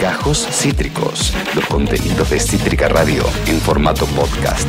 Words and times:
Gajos 0.00 0.46
Cítricos, 0.50 1.32
los 1.54 1.64
contenidos 1.66 2.28
de 2.30 2.38
Cítrica 2.38 2.88
Radio 2.88 3.24
en 3.46 3.58
formato 3.60 4.04
podcast. 4.06 4.68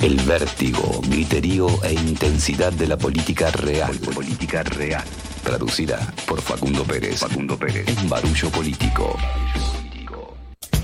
El 0.00 0.20
vértigo, 0.20 1.00
griterío 1.08 1.66
e 1.82 1.94
intensidad 1.94 2.72
de 2.72 2.86
la 2.86 2.96
política 2.96 3.50
real. 3.50 3.96
Política 4.14 4.62
real. 4.62 5.02
Traducida 5.42 5.98
por 6.26 6.40
Facundo 6.40 6.84
Pérez. 6.84 7.18
Facundo 7.18 7.58
Pérez. 7.58 7.88
En 7.88 8.08
Barullo 8.08 8.50
Político. 8.50 9.16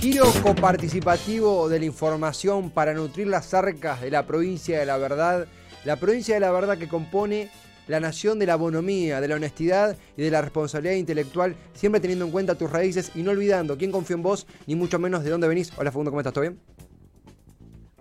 Giro 0.00 0.32
coparticipativo 0.42 1.68
de 1.68 1.78
la 1.78 1.84
información 1.84 2.70
para 2.70 2.94
nutrir 2.94 3.28
las 3.28 3.54
arcas 3.54 4.00
de 4.00 4.10
la 4.10 4.26
provincia 4.26 4.80
de 4.80 4.86
la 4.86 4.96
verdad. 4.96 5.46
La 5.84 5.96
provincia 5.96 6.34
de 6.34 6.40
la 6.40 6.50
verdad 6.50 6.78
que 6.78 6.88
compone 6.88 7.48
la 7.88 8.00
nación 8.00 8.38
de 8.38 8.46
la 8.46 8.56
bonomía, 8.56 9.20
de 9.20 9.28
la 9.28 9.34
honestidad 9.36 9.96
y 10.16 10.22
de 10.22 10.30
la 10.30 10.40
responsabilidad 10.40 10.94
intelectual, 10.96 11.56
siempre 11.74 12.00
teniendo 12.00 12.24
en 12.24 12.30
cuenta 12.30 12.54
tus 12.54 12.70
raíces 12.70 13.10
y 13.14 13.22
no 13.22 13.32
olvidando 13.32 13.76
quién 13.76 13.90
confía 13.92 14.16
en 14.16 14.22
vos, 14.22 14.46
ni 14.66 14.74
mucho 14.76 14.98
menos 14.98 15.24
de 15.24 15.30
dónde 15.30 15.48
venís. 15.48 15.72
Hola 15.76 15.90
Facundo, 15.90 16.10
¿cómo 16.10 16.20
estás? 16.20 16.32
¿Todo 16.32 16.42
bien? 16.42 16.60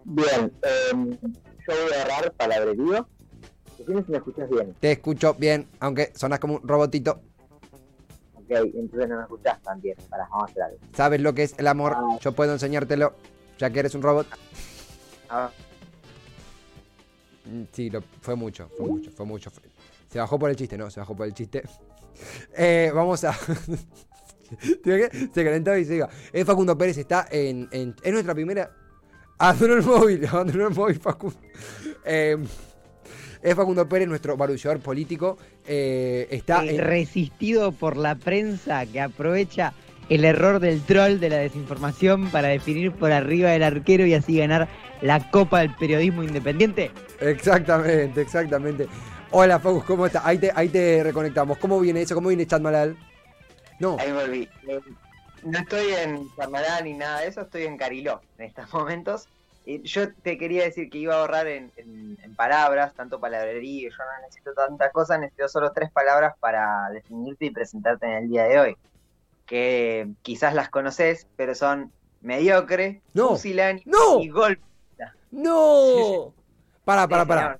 Bien, 0.03 0.51
eh, 0.63 0.91
yo 0.93 1.73
voy 1.83 1.93
a 1.97 2.03
agarrar 2.03 2.31
palabrerío. 2.33 3.07
Si 3.77 3.83
me 4.11 4.17
escuchas 4.17 4.49
bien. 4.49 4.75
Te 4.79 4.91
escucho 4.91 5.33
bien, 5.33 5.67
aunque 5.79 6.11
sonás 6.15 6.39
como 6.39 6.55
un 6.57 6.67
robotito. 6.67 7.21
Ok, 8.35 8.49
entonces 8.51 9.09
no 9.09 9.17
me 9.17 9.21
escuchas 9.23 9.61
tan 9.63 9.81
bien. 9.81 9.98
Para, 10.09 10.27
vamos 10.29 10.43
a 10.49 10.51
hacer 10.51 10.63
algo. 10.63 10.77
Sabes 10.95 11.21
lo 11.21 11.34
que 11.34 11.43
es 11.43 11.55
el 11.57 11.67
amor, 11.67 11.93
Ah. 11.98 12.17
yo 12.21 12.31
puedo 12.34 12.53
enseñártelo, 12.53 13.15
ya 13.57 13.70
que 13.71 13.79
eres 13.79 13.95
un 13.95 14.01
robot. 14.03 14.27
Ah, 15.29 15.49
Mm, 17.43 17.63
Sí, 17.71 17.89
lo- 17.89 18.03
fue 18.21 18.35
mucho, 18.35 18.70
fue 18.77 18.85
mucho, 18.87 19.09
fue 19.11 19.25
mucho. 19.25 19.49
fue- 19.49 19.63
Se 20.11 20.20
bajó 20.20 20.38
por 20.38 20.49
el 20.49 20.55
chiste, 20.55 20.77
¿no? 20.77 20.89
Se 20.89 20.99
bajó 20.99 21.15
por 21.15 21.27
el 21.27 21.33
chiste. 21.33 21.63
Eh, 22.55 22.91
vamos 22.93 23.23
a... 23.23 23.33
Se 25.34 25.43
calentó 25.43 25.75
y 25.75 25.85
se 25.85 25.93
diga. 25.93 26.09
Eh, 26.31 26.45
Facundo 26.45 26.77
Pérez 26.77 26.98
está 26.98 27.26
en, 27.31 27.67
en... 27.71 27.95
Es 28.04 28.12
nuestra 28.12 28.35
primera... 28.35 28.70
Abandonó 29.39 29.73
el 29.73 29.84
móvil, 29.84 30.27
abandonó 30.32 30.67
el 30.67 30.76
móvil 30.76 30.99
Facundo. 30.99 31.37
Eh, 32.05 32.37
es 33.41 33.55
Facundo 33.55 33.89
Pérez, 33.89 34.07
nuestro 34.07 34.37
barullador 34.37 34.82
político. 34.82 35.37
Eh, 35.65 36.27
está 36.29 36.63
en... 36.63 36.77
resistido 36.77 37.71
por 37.71 37.98
la 37.98 38.15
prensa 38.15 38.85
que 38.85 39.01
aprovecha 39.01 39.73
el 40.09 40.26
error 40.26 40.59
del 40.59 40.82
troll 40.82 41.20
de 41.20 41.29
la 41.29 41.37
desinformación 41.37 42.29
para 42.29 42.49
definir 42.49 42.91
por 42.91 43.12
arriba 43.12 43.51
del 43.51 43.63
arquero 43.63 44.05
y 44.05 44.13
así 44.13 44.37
ganar 44.37 44.67
la 45.01 45.32
Copa 45.32 45.62
del 45.62 45.73
Periodismo 45.76 46.21
Independiente. 46.21 46.91
Exactamente, 47.20 48.21
exactamente. 48.21 48.87
Hola, 49.32 49.60
Facu, 49.60 49.84
¿cómo 49.85 50.05
estás? 50.05 50.24
Ahí 50.26 50.37
te, 50.37 50.51
ahí 50.54 50.68
te 50.70 51.04
reconectamos. 51.04 51.57
¿Cómo 51.57 51.79
viene 51.79 52.01
eso? 52.01 52.15
¿Cómo 52.15 52.29
viene 52.29 52.46
Chat 52.46 52.62
Malal? 52.62 52.98
No. 53.79 53.98
ahí 53.99 54.12
volví. 54.12 54.49
Eh, 54.68 54.79
no 55.43 55.57
estoy 55.60 55.93
en 55.93 56.29
Chamará 56.35 56.82
ni 56.82 56.93
nada 56.93 57.21
de 57.21 57.27
eso, 57.27 57.41
estoy 57.41 57.63
en 57.63 57.77
Cariló 57.77 58.21
en 58.38 58.46
estos 58.46 58.71
momentos. 58.73 59.27
Y 59.65 59.82
yo 59.84 60.13
te 60.15 60.38
quería 60.38 60.63
decir 60.63 60.90
que 60.90 60.98
iba 60.98 61.15
a 61.15 61.20
ahorrar 61.21 61.48
en, 61.48 61.71
en- 61.77 62.18
en 62.21 62.35
palabras, 62.35 62.93
tanto 62.96 63.20
palabrería, 63.20 63.90
yo 63.90 63.96
no 63.98 64.22
necesito 64.25 64.53
tantas 64.53 64.91
cosas, 64.91 65.19
necesito 65.19 65.47
solo 65.47 65.72
tres 65.72 65.91
palabras 65.91 66.34
para 66.40 66.90
definirte 66.91 67.45
y 67.45 67.51
presentarte 67.51 68.06
en 68.07 68.12
el 68.23 68.29
día 68.29 68.44
de 68.45 68.59
hoy. 68.59 68.78
Que 69.45 70.07
quizás 70.23 70.53
las 70.56 70.69
conoces, 70.69 71.28
pero 71.35 71.53
son 71.56 71.91
mediocre, 72.22 73.01
No. 73.13 73.29
pusilánime 73.29 73.84
No. 73.85 74.19
y 74.19 74.29
golpe. 74.29 74.62
¡No! 75.31 76.34
Para, 76.84 77.07
para, 77.07 77.23
Sí, 77.23 77.28
para. 77.29 77.41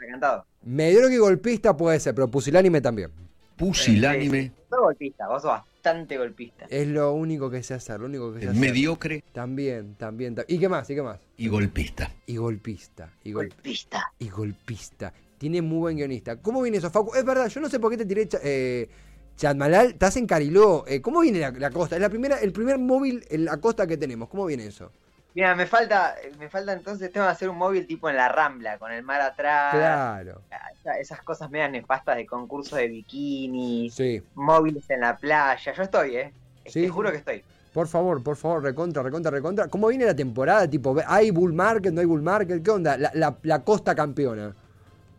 Encantado. 0.00 0.46
Mediocre 0.62 1.14
y 1.14 1.18
golpista 1.18 1.76
puede 1.76 1.98
ser, 2.00 2.14
pero 2.14 2.30
pusilánime 2.30 2.80
también. 2.80 3.10
pusilánime, 3.56 4.52
Sos 4.70 4.80
golpista, 4.80 5.26
vos 5.28 5.42
sos 5.42 5.50
bastante 5.50 6.16
golpista. 6.18 6.66
Es 6.70 6.86
lo 6.88 7.12
único 7.12 7.50
que 7.50 7.62
sé 7.62 7.74
hacer, 7.74 8.00
lo 8.00 8.06
único 8.06 8.32
que 8.32 8.40
sé 8.40 8.48
hacer. 8.48 8.60
mediocre 8.60 9.24
También, 9.32 9.94
también, 9.96 10.34
ta- 10.34 10.44
¿Y 10.48 10.58
qué 10.58 10.68
más? 10.68 10.88
¿Y 10.90 10.94
qué 10.94 11.02
más? 11.02 11.18
y 11.36 11.48
golpista. 11.48 12.10
Y 12.26 12.36
golpista. 12.36 13.10
Y, 13.24 13.32
gol- 13.32 13.48
Golpista. 13.48 14.12
y 14.18 14.28
golpista. 14.28 15.12
Tiene 15.38 15.62
muy 15.62 15.78
buen 15.78 15.96
guionista. 15.96 16.36
¿Cómo 16.36 16.60
viene 16.62 16.78
eso, 16.78 16.90
Facu? 16.90 17.14
Es 17.14 17.24
verdad, 17.24 17.48
yo 17.48 17.60
no 17.60 17.68
sé 17.70 17.80
por 17.80 17.90
qué 17.90 17.96
te 17.96 18.04
tiré 18.06 18.28
cha- 18.28 18.40
eh, 18.42 18.88
Chatmalal. 19.36 19.88
Estás 19.92 20.16
en 20.18 20.26
Cariló. 20.26 20.84
Eh, 20.86 21.00
¿Cómo 21.00 21.20
viene 21.20 21.40
la, 21.40 21.50
la 21.50 21.70
costa? 21.70 21.96
Es 21.96 22.02
la 22.02 22.10
primera, 22.10 22.36
el 22.38 22.52
primer 22.52 22.78
móvil 22.78 23.24
en 23.30 23.46
la 23.46 23.56
costa 23.56 23.86
que 23.86 23.96
tenemos. 23.96 24.28
¿Cómo 24.28 24.44
viene 24.44 24.66
eso? 24.66 24.92
Mira, 25.34 25.54
me 25.54 25.66
falta, 25.66 26.16
me 26.38 26.48
falta 26.48 26.72
entonces, 26.72 27.12
tengo 27.12 27.26
que 27.26 27.32
hacer 27.32 27.48
un 27.48 27.56
móvil 27.56 27.86
tipo 27.86 28.10
en 28.10 28.16
la 28.16 28.28
Rambla, 28.28 28.78
con 28.78 28.90
el 28.92 29.02
mar 29.02 29.20
atrás. 29.20 29.74
Claro. 29.74 30.42
esa- 30.80 30.98
Esas 30.98 31.22
cosas 31.22 31.50
medias 31.50 31.70
nefastas 31.70 32.16
de 32.16 32.26
concursos 32.26 32.78
de 32.78 32.88
bikinis, 32.88 33.94
Sí. 33.94 34.22
móviles 34.34 34.88
en 34.90 35.00
la 35.00 35.16
playa. 35.16 35.72
Yo 35.72 35.82
estoy, 35.82 36.16
¿eh? 36.16 36.34
Sí, 36.66 36.82
Te 36.82 36.88
juro 36.88 37.10
que 37.12 37.18
estoy. 37.18 37.44
Por 37.72 37.86
favor, 37.86 38.22
por 38.22 38.36
favor, 38.36 38.62
recontra, 38.64 39.02
recontra, 39.02 39.30
recontra. 39.30 39.68
¿Cómo 39.68 39.88
viene 39.88 40.04
la 40.04 40.16
temporada? 40.16 40.68
Tipo, 40.68 40.96
¿hay 41.06 41.30
bull 41.30 41.52
market? 41.52 41.92
¿No 41.92 42.00
hay 42.00 42.06
bull 42.06 42.22
market? 42.22 42.62
¿Qué 42.64 42.70
onda? 42.70 42.96
La, 42.96 43.10
la- 43.14 43.36
la 43.42 43.62
costa 43.62 43.94
campeona. 43.94 44.54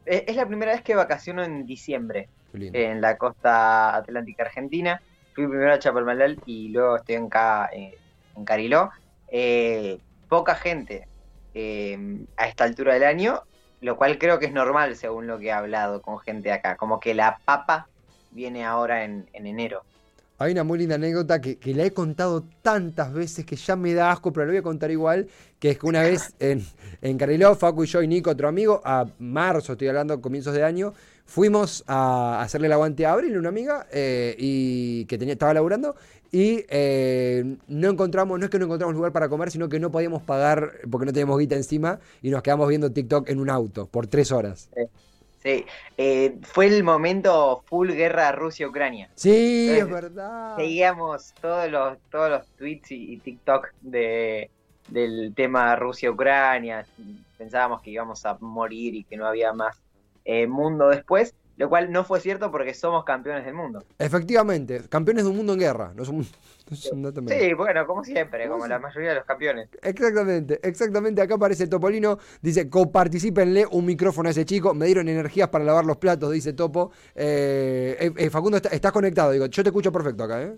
Eh, 0.05 0.25
Es 0.27 0.35
la 0.35 0.45
primera 0.47 0.71
vez 0.73 0.81
que 0.81 0.95
vacaciono 0.95 1.43
en 1.43 1.65
diciembre 1.65 2.27
en 2.53 2.99
la 2.99 3.17
costa 3.17 3.95
atlántica 3.95 4.43
argentina. 4.43 5.01
Fui 5.33 5.47
primero 5.47 5.71
a 5.73 5.79
Chapalmalal 5.79 6.41
y 6.45 6.69
luego 6.69 6.97
estoy 6.97 7.15
acá 7.15 7.69
eh, 7.71 7.97
en 8.35 8.43
Cariló. 8.43 8.89
Eh, 9.31 9.97
poca 10.27 10.55
gente 10.55 11.07
eh, 11.53 12.25
a 12.37 12.47
esta 12.47 12.65
altura 12.65 12.93
del 12.93 13.03
año, 13.03 13.41
lo 13.79 13.97
cual 13.97 14.17
creo 14.19 14.37
que 14.39 14.45
es 14.45 14.53
normal 14.53 14.95
según 14.95 15.25
lo 15.25 15.39
que 15.39 15.47
he 15.47 15.51
hablado 15.51 16.01
con 16.01 16.19
gente 16.19 16.51
acá. 16.51 16.75
Como 16.77 16.99
que 16.99 17.13
la 17.13 17.39
papa 17.43 17.87
viene 18.31 18.63
ahora 18.65 19.03
en, 19.03 19.27
en 19.33 19.47
enero. 19.47 19.83
Hay 20.37 20.53
una 20.53 20.63
muy 20.63 20.79
linda 20.79 20.95
anécdota 20.95 21.39
que, 21.39 21.57
que 21.57 21.73
la 21.75 21.83
he 21.83 21.91
contado 21.91 22.43
tantas 22.63 23.13
veces 23.13 23.45
que 23.45 23.55
ya 23.55 23.75
me 23.75 23.93
da 23.93 24.11
asco, 24.11 24.33
pero 24.33 24.47
la 24.47 24.51
voy 24.51 24.57
a 24.57 24.63
contar 24.63 24.89
igual, 24.89 25.27
que 25.59 25.69
es 25.69 25.77
que 25.77 25.85
una 25.85 26.01
vez 26.01 26.33
en, 26.39 26.65
en 27.01 27.17
Cariló, 27.17 27.55
Facu 27.55 27.83
y 27.83 27.87
yo 27.87 28.01
y 28.01 28.07
Nico, 28.07 28.31
otro 28.31 28.47
amigo, 28.47 28.81
a 28.83 29.05
marzo, 29.19 29.73
estoy 29.73 29.89
hablando, 29.89 30.19
comienzos 30.19 30.55
de 30.55 30.63
año, 30.63 30.93
fuimos 31.31 31.85
a 31.87 32.41
hacerle 32.41 32.67
el 32.67 32.73
aguante 32.73 33.05
a 33.05 33.13
Abril, 33.13 33.37
una 33.37 33.47
amiga, 33.47 33.87
eh, 33.89 34.35
y 34.37 35.05
que 35.05 35.17
tenía, 35.17 35.33
estaba 35.33 35.53
laburando, 35.53 35.95
y 36.29 36.65
eh, 36.67 37.55
no 37.67 37.89
encontramos, 37.89 38.37
no 38.37 38.43
es 38.45 38.51
que 38.51 38.59
no 38.59 38.65
encontramos 38.65 38.93
lugar 38.93 39.13
para 39.13 39.29
comer, 39.29 39.49
sino 39.49 39.69
que 39.69 39.79
no 39.79 39.91
podíamos 39.91 40.23
pagar 40.23 40.73
porque 40.89 41.05
no 41.05 41.13
teníamos 41.13 41.39
guita 41.39 41.55
encima, 41.55 41.99
y 42.21 42.31
nos 42.31 42.41
quedamos 42.41 42.67
viendo 42.67 42.91
TikTok 42.91 43.29
en 43.29 43.39
un 43.39 43.49
auto 43.49 43.87
por 43.87 44.07
tres 44.07 44.33
horas. 44.33 44.69
Sí, 45.41 45.65
eh, 45.97 46.35
fue 46.43 46.67
el 46.67 46.83
momento 46.83 47.63
full 47.65 47.91
guerra 47.91 48.33
Rusia-Ucrania. 48.33 49.09
Sí, 49.15 49.69
Eh, 49.69 49.79
es 49.79 49.89
verdad. 49.89 50.57
Seguíamos 50.57 51.33
todos 51.41 51.71
los, 51.71 51.97
todos 52.11 52.29
los 52.29 52.45
tweets 52.57 52.91
y, 52.91 53.13
y 53.13 53.17
TikTok 53.17 53.69
de, 53.81 54.51
del 54.89 55.33
tema 55.33 55.75
Rusia-Ucrania. 55.77 56.85
Pensábamos 57.37 57.81
que 57.81 57.89
íbamos 57.89 58.25
a 58.25 58.37
morir 58.41 58.95
y 58.95 59.03
que 59.05 59.15
no 59.17 59.25
había 59.25 59.53
más 59.53 59.81
eh, 60.25 60.47
mundo 60.47 60.89
después, 60.89 61.35
lo 61.57 61.69
cual 61.69 61.91
no 61.91 62.03
fue 62.03 62.19
cierto 62.19 62.51
porque 62.51 62.73
somos 62.73 63.03
campeones 63.03 63.45
del 63.45 63.53
mundo. 63.53 63.83
Efectivamente, 63.99 64.81
campeones 64.89 65.23
de 65.23 65.29
un 65.29 65.37
mundo 65.37 65.53
en 65.53 65.59
guerra, 65.59 65.91
no 65.95 66.05
somos... 66.05 66.31
no. 66.95 67.11
Sí, 67.27 67.53
bueno, 67.53 67.85
como 67.85 68.03
siempre, 68.03 68.43
¿Cómo 68.45 68.59
como 68.59 68.67
la 68.67 68.79
mayoría 68.79 69.09
de 69.09 69.15
los 69.15 69.25
campeones. 69.25 69.69
Exactamente, 69.81 70.59
exactamente. 70.63 71.21
Acá 71.21 71.35
aparece 71.35 71.67
Topolino. 71.67 72.17
Dice, 72.41 72.69
comparticípenle 72.69 73.65
un 73.71 73.85
micrófono 73.85 74.29
a 74.29 74.31
ese 74.31 74.45
chico. 74.45 74.73
Me 74.73 74.85
dieron 74.85 75.09
energías 75.09 75.49
para 75.49 75.65
lavar 75.65 75.85
los 75.85 75.97
platos, 75.97 76.31
dice 76.31 76.53
Topo. 76.53 76.91
Eh, 77.13 77.97
eh, 77.99 78.13
eh, 78.15 78.29
Facundo, 78.29 78.57
está- 78.57 78.69
estás 78.69 78.91
conectado. 78.91 79.31
Digo, 79.31 79.47
yo 79.47 79.63
te 79.63 79.69
escucho 79.69 79.91
perfecto 79.91 80.23
acá, 80.23 80.41
¿eh? 80.43 80.55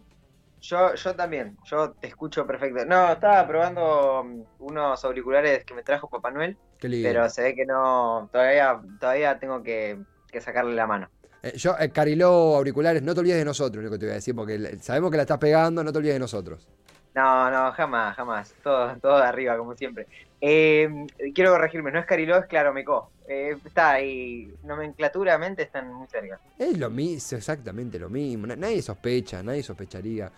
Yo, 0.66 0.96
yo 0.96 1.16
también, 1.16 1.57
yo 1.66 1.91
te 1.94 2.07
escucho 2.07 2.47
perfecto. 2.47 2.85
No, 2.85 3.12
estaba 3.12 3.46
probando 3.46 4.24
mm, 4.24 4.44
unos 4.59 5.03
auriculares 5.03 5.66
que 5.66 5.74
me 5.74 5.84
trajo 5.84 6.09
Papá 6.09 6.31
Noel, 6.31 6.57
Qué 6.79 6.88
lindo. 6.88 7.09
pero 7.09 7.29
se 7.29 7.44
ve 7.44 7.56
que 7.56 7.66
no, 7.66 8.29
todavía, 8.31 8.79
todavía 9.00 9.38
tengo 9.40 9.62
que, 9.62 10.00
que 10.28 10.40
sacarle 10.40 10.73
la 10.73 10.88
mano. 10.88 11.09
Eh, 11.44 11.57
yo, 11.57 11.75
eh, 11.78 11.90
Cariló, 11.90 12.56
auriculares, 12.56 13.02
no 13.03 13.13
te 13.13 13.19
olvides 13.19 13.38
de 13.40 13.46
nosotros, 13.46 13.84
lo 13.84 13.91
que 13.91 13.97
te 13.97 14.06
voy 14.06 14.12
a 14.13 14.16
decir, 14.16 14.34
porque 14.34 14.78
sabemos 14.79 15.11
que 15.11 15.17
la 15.17 15.23
estás 15.23 15.37
pegando, 15.37 15.84
no 15.84 15.91
te 15.91 15.97
olvides 15.97 16.16
de 16.16 16.20
nosotros. 16.20 16.66
No, 17.14 17.52
no, 17.52 17.72
jamás, 17.73 18.16
jamás. 18.16 18.55
Todo, 18.64 18.97
todo 18.99 19.17
de 19.17 19.23
arriba, 19.26 19.58
como 19.58 19.76
siempre. 19.76 20.08
Eh, 20.41 20.90
quiero 21.35 21.52
corregirme, 21.52 21.91
no 21.91 21.99
es 21.99 22.05
Cariló, 22.05 22.37
es 22.37 22.47
Claromecó. 22.47 23.11
Eh, 23.28 23.55
está 23.64 23.91
ahí, 23.91 24.52
nomenclaturamente 24.64 25.61
están 25.64 25.93
muy 25.93 26.08
cerca. 26.08 26.41
Es 26.58 26.78
lo 26.78 26.90
mismo, 26.90 27.37
exactamente 27.37 27.99
lo 27.99 28.09
mismo. 28.09 28.47
Na- 28.47 28.55
Nadie 28.55 28.82
sospecha, 28.82 29.43
nadie 29.43 29.61
sospecharía. 29.64 30.32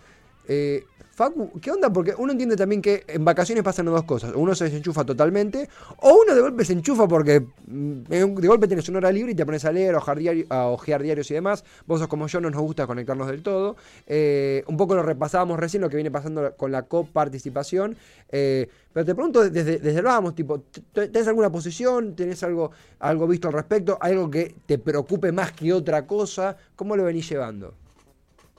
Eh, 0.48 0.84
Facu, 1.16 1.50
¿qué 1.62 1.70
onda? 1.70 1.90
Porque 1.90 2.14
uno 2.18 2.32
entiende 2.32 2.56
también 2.56 2.82
que 2.82 3.02
en 3.08 3.24
vacaciones 3.24 3.64
pasan 3.64 3.86
dos 3.86 4.04
cosas. 4.04 4.32
Uno 4.34 4.54
se 4.54 4.64
desenchufa 4.64 5.02
totalmente, 5.02 5.66
o 6.02 6.12
uno 6.22 6.34
de 6.34 6.42
golpe 6.42 6.62
se 6.62 6.74
enchufa 6.74 7.08
porque 7.08 7.40
mm, 7.40 8.02
de 8.02 8.46
golpe 8.46 8.66
tienes 8.66 8.86
una 8.90 8.98
hora 8.98 9.10
libre 9.10 9.32
y 9.32 9.34
te 9.34 9.46
pones 9.46 9.64
a 9.64 9.72
leer, 9.72 9.94
a 9.94 9.98
ojear, 9.98 10.36
a 10.50 10.66
ojear 10.66 11.02
diarios 11.02 11.30
y 11.30 11.34
demás. 11.34 11.64
Vos 11.86 12.00
sos 12.00 12.08
como 12.08 12.26
yo, 12.26 12.38
no 12.42 12.50
nos 12.50 12.60
gusta 12.60 12.86
conectarnos 12.86 13.28
del 13.28 13.42
todo. 13.42 13.76
Eh, 14.06 14.62
un 14.66 14.76
poco 14.76 14.94
lo 14.94 15.02
repasábamos 15.02 15.58
recién, 15.58 15.80
lo 15.80 15.88
que 15.88 15.96
viene 15.96 16.10
pasando 16.10 16.54
con 16.54 16.70
la 16.70 16.82
coparticipación. 16.82 17.96
Eh, 18.28 18.68
pero 18.92 19.06
te 19.06 19.14
pregunto 19.14 19.48
desde, 19.48 19.78
desde 19.78 19.98
el 20.00 20.04
vamos, 20.04 20.34
tipo, 20.34 20.60
¿t- 20.60 21.08
¿tenés 21.08 21.28
alguna 21.28 21.50
posición? 21.50 22.14
¿Tenés 22.14 22.42
algo, 22.42 22.72
algo 22.98 23.26
visto 23.26 23.48
al 23.48 23.54
respecto? 23.54 23.96
¿Algo 24.02 24.30
que 24.30 24.54
te 24.66 24.76
preocupe 24.78 25.32
más 25.32 25.52
que 25.52 25.72
otra 25.72 26.06
cosa? 26.06 26.58
¿Cómo 26.76 26.94
lo 26.94 27.04
venís 27.04 27.26
llevando? 27.26 27.72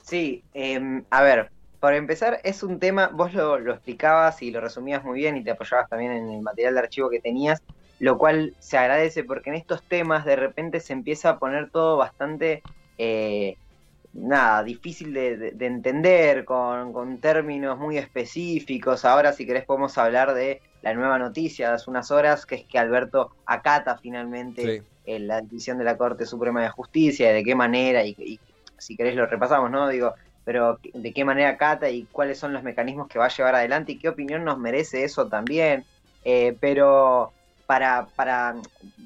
Sí, 0.02 0.42
em, 0.54 1.04
a 1.10 1.22
ver, 1.22 1.50
por 1.80 1.94
empezar, 1.94 2.40
es 2.44 2.62
un 2.62 2.78
tema, 2.80 3.08
vos 3.12 3.34
lo, 3.34 3.58
lo 3.58 3.72
explicabas 3.74 4.42
y 4.42 4.50
lo 4.50 4.60
resumías 4.60 5.04
muy 5.04 5.18
bien 5.18 5.36
y 5.36 5.44
te 5.44 5.52
apoyabas 5.52 5.88
también 5.88 6.12
en 6.12 6.30
el 6.30 6.40
material 6.42 6.74
de 6.74 6.80
archivo 6.80 7.10
que 7.10 7.20
tenías, 7.20 7.60
lo 7.98 8.18
cual 8.18 8.56
se 8.58 8.78
agradece 8.78 9.24
porque 9.24 9.50
en 9.50 9.56
estos 9.56 9.84
temas 9.86 10.24
de 10.24 10.36
repente 10.36 10.80
se 10.80 10.92
empieza 10.92 11.30
a 11.30 11.38
poner 11.38 11.70
todo 11.70 11.96
bastante, 11.96 12.64
eh, 12.98 13.56
nada, 14.12 14.62
difícil 14.64 15.12
de, 15.14 15.36
de- 15.36 15.52
de 15.52 15.66
entender, 15.66 16.44
con, 16.44 16.92
con 16.92 17.20
términos 17.20 17.78
muy 17.78 17.98
específicos. 17.98 19.04
Ahora, 19.04 19.32
si 19.32 19.46
querés, 19.46 19.64
podemos 19.66 19.96
hablar 19.98 20.34
de 20.34 20.62
la 20.82 20.94
nueva 20.94 21.18
noticia 21.18 21.68
de 21.68 21.74
hace 21.76 21.90
unas 21.90 22.10
horas, 22.10 22.46
que 22.46 22.56
es 22.56 22.66
que 22.68 22.78
Alberto 22.78 23.32
acata 23.46 23.98
finalmente 23.98 24.76
Sí. 24.76 24.88
eh, 25.04 25.18
la 25.20 25.40
decisión 25.42 25.78
de 25.78 25.84
la 25.84 25.96
Corte 25.98 26.26
Suprema 26.26 26.62
de 26.62 26.70
Justicia, 26.70 27.32
de 27.32 27.42
qué 27.44 27.54
manera, 27.54 28.04
y, 28.04 28.14
y 28.18 28.40
si 28.78 28.96
querés 28.96 29.14
lo 29.16 29.26
repasamos, 29.26 29.70
¿no? 29.70 29.88
Digo, 29.88 30.14
pero 30.48 30.80
de 30.94 31.12
qué 31.12 31.24
manera 31.26 31.50
acata 31.50 31.90
y 31.90 32.08
cuáles 32.08 32.38
son 32.38 32.52
los 32.54 32.62
mecanismos 32.62 33.08
que 33.08 33.18
va 33.18 33.26
a 33.26 33.28
llevar 33.28 33.54
adelante 33.54 33.92
y 33.92 33.98
qué 33.98 34.08
opinión 34.08 34.44
nos 34.44 34.58
merece 34.58 35.04
eso 35.04 35.28
también. 35.28 35.86
Eh, 36.22 36.56
pero 36.60 37.34
para, 37.66 38.10
para, 38.16 38.54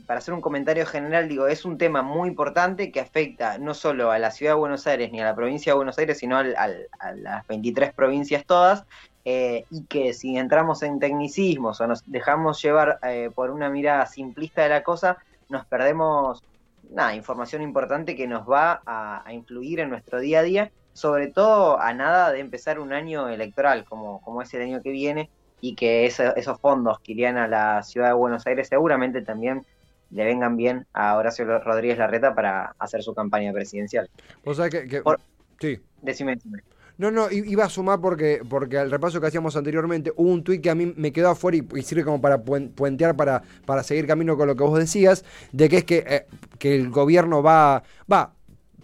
para 0.06 0.18
hacer 0.18 0.34
un 0.34 0.40
comentario 0.40 0.86
general, 0.86 1.28
digo, 1.28 1.46
es 1.48 1.64
un 1.64 1.78
tema 1.78 2.02
muy 2.02 2.28
importante 2.28 2.92
que 2.92 3.00
afecta 3.00 3.58
no 3.58 3.74
solo 3.74 4.10
a 4.12 4.18
la 4.20 4.30
ciudad 4.30 4.52
de 4.52 4.58
Buenos 4.58 4.86
Aires 4.86 5.10
ni 5.10 5.20
a 5.20 5.24
la 5.24 5.34
provincia 5.34 5.72
de 5.72 5.76
Buenos 5.76 5.98
Aires, 5.98 6.18
sino 6.18 6.36
al- 6.38 6.54
a 6.56 7.12
las 7.14 7.46
23 7.48 7.92
provincias 7.94 8.44
todas, 8.46 8.84
eh, 9.24 9.66
y 9.70 9.86
que 9.86 10.12
si 10.14 10.36
entramos 10.36 10.82
en 10.82 10.98
tecnicismos 11.00 11.80
o 11.80 11.86
nos 11.86 12.02
dejamos 12.04 12.62
llevar 12.62 12.98
eh, 13.02 13.30
por 13.34 13.50
una 13.50 13.70
mirada 13.70 14.06
simplista 14.06 14.62
de 14.62 14.68
la 14.70 14.82
cosa, 14.82 15.18
nos 15.48 15.66
perdemos 15.66 16.40
nada, 16.82 17.14
información 17.14 17.62
importante 17.62 18.16
que 18.16 18.26
nos 18.26 18.48
va 18.48 18.82
a, 18.86 19.22
a 19.26 19.32
influir 19.32 19.80
en 19.80 19.90
nuestro 19.90 20.20
día 20.20 20.40
a 20.40 20.42
día, 20.42 20.72
sobre 20.92 21.28
todo 21.28 21.80
a 21.80 21.92
nada 21.94 22.32
de 22.32 22.40
empezar 22.40 22.78
un 22.78 22.92
año 22.92 23.28
electoral 23.28 23.84
como, 23.84 24.20
como 24.22 24.42
es 24.42 24.52
el 24.54 24.62
año 24.62 24.82
que 24.82 24.90
viene, 24.90 25.30
y 25.60 25.74
que 25.74 26.06
eso- 26.06 26.34
esos 26.36 26.60
fondos 26.60 26.98
que 27.00 27.12
irían 27.12 27.36
a 27.36 27.46
la 27.48 27.82
ciudad 27.82 28.08
de 28.08 28.14
Buenos 28.14 28.46
Aires 28.46 28.68
seguramente 28.68 29.22
también 29.22 29.64
le 30.10 30.24
vengan 30.24 30.56
bien 30.56 30.86
a 30.92 31.16
Horacio 31.16 31.46
Rodríguez 31.60 31.98
Larreta 31.98 32.34
para 32.34 32.74
hacer 32.78 33.02
su 33.02 33.14
campaña 33.14 33.52
presidencial. 33.52 34.10
O 34.44 34.52
sea 34.54 34.68
que... 34.68 34.86
que- 34.86 35.02
Por- 35.02 35.20
Sí. 35.60 35.78
Decime, 36.02 36.34
decime. 36.34 36.58
No, 36.98 37.10
no, 37.12 37.30
iba 37.30 37.64
a 37.64 37.68
sumar 37.68 38.00
porque, 38.00 38.42
porque 38.48 38.76
al 38.78 38.90
repaso 38.90 39.20
que 39.20 39.28
hacíamos 39.28 39.56
anteriormente 39.56 40.12
hubo 40.16 40.28
un 40.30 40.42
tuit 40.44 40.60
que 40.60 40.70
a 40.70 40.74
mí 40.74 40.92
me 40.96 41.12
quedó 41.12 41.30
afuera 41.30 41.56
y, 41.56 41.66
y 41.78 41.82
sirve 41.82 42.04
como 42.04 42.20
para 42.20 42.38
puen- 42.44 42.70
puentear, 42.74 43.16
para, 43.16 43.42
para 43.64 43.82
seguir 43.84 44.06
camino 44.08 44.36
con 44.36 44.48
lo 44.48 44.56
que 44.56 44.64
vos 44.64 44.78
decías, 44.78 45.24
de 45.52 45.68
que 45.68 45.76
es 45.78 45.84
que, 45.84 46.04
eh, 46.06 46.26
que 46.58 46.74
el 46.74 46.90
gobierno 46.90 47.42
va, 47.42 47.82
va, 48.12 48.34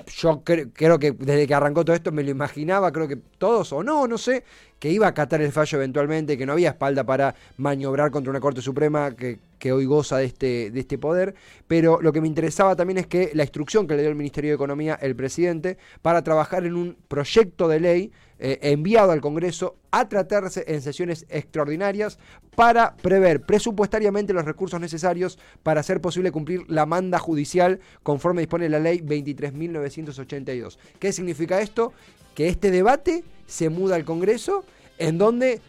yo 0.07 0.43
cre- 0.45 0.71
creo 0.73 0.99
que 0.99 1.13
desde 1.13 1.47
que 1.47 1.55
arrancó 1.55 1.85
todo 1.85 1.95
esto 1.97 2.13
me 2.13 2.23
lo 2.23 2.31
imaginaba, 2.31 2.93
creo 2.93 3.09
que 3.09 3.17
todos 3.17 3.73
o 3.73 3.83
no, 3.83 4.07
no 4.09 4.19
sé, 4.19 4.45
que 4.79 4.91
iba 4.91 5.07
a 5.07 5.11
acatar 5.11 5.41
el 5.41 5.53
fallo 5.53 5.79
eventualmente, 5.79 6.39
que 6.39 6.47
no 6.47 6.53
había 6.53 6.71
espalda 6.71 7.05
para 7.05 7.35
maniobrar 7.57 8.11
contra 8.11 8.31
una 8.31 8.41
Corte 8.41 8.63
Suprema 8.63 9.15
que, 9.15 9.39
que 9.59 9.73
hoy 9.73 9.87
goza 9.87 10.19
de 10.19 10.27
este, 10.27 10.71
de 10.71 10.81
este 10.81 10.99
poder, 10.99 11.35
pero 11.67 12.01
lo 12.01 12.13
que 12.13 12.21
me 12.21 12.29
interesaba 12.29 12.77
también 12.77 12.99
es 12.99 13.07
que 13.07 13.31
la 13.35 13.43
instrucción 13.43 13.87
que 13.87 13.95
le 13.95 14.03
dio 14.03 14.11
el 14.11 14.17
Ministerio 14.17 14.51
de 14.51 14.55
Economía 14.55 14.99
el 15.01 15.17
presidente 15.17 15.79
para 16.03 16.23
trabajar 16.23 16.65
en 16.65 16.75
un 16.75 16.97
proyecto 17.09 17.69
de 17.69 17.81
ley 17.81 18.13
eh, 18.41 18.59
enviado 18.63 19.11
al 19.11 19.21
Congreso 19.21 19.77
a 19.91 20.09
tratarse 20.09 20.65
en 20.69 20.81
sesiones 20.81 21.27
extraordinarias 21.29 22.21
para 22.55 22.95
prever 22.95 23.41
presupuestariamente 23.41 24.33
los 24.33 24.45
recursos 24.45 24.81
necesarios 24.81 25.41
para 25.65 25.81
hacer 25.81 26.01
posible 26.01 26.31
cumplir 26.31 26.63
la 26.69 26.87
manda 26.87 27.19
judicial 27.19 27.81
conforme 28.05 28.43
dispone 28.43 28.69
la 28.69 28.79
ley 28.79 29.01
23.982. 29.01 30.79
¿Qué 31.01 31.13
significa 31.13 31.61
esto? 31.61 31.93
Que 32.37 32.49
este 32.49 32.71
debate 32.71 33.25
se 33.49 33.69
muda 33.69 33.97
al 33.97 34.05
Congreso 34.05 34.65
en 34.99 35.19
donde 35.19 35.61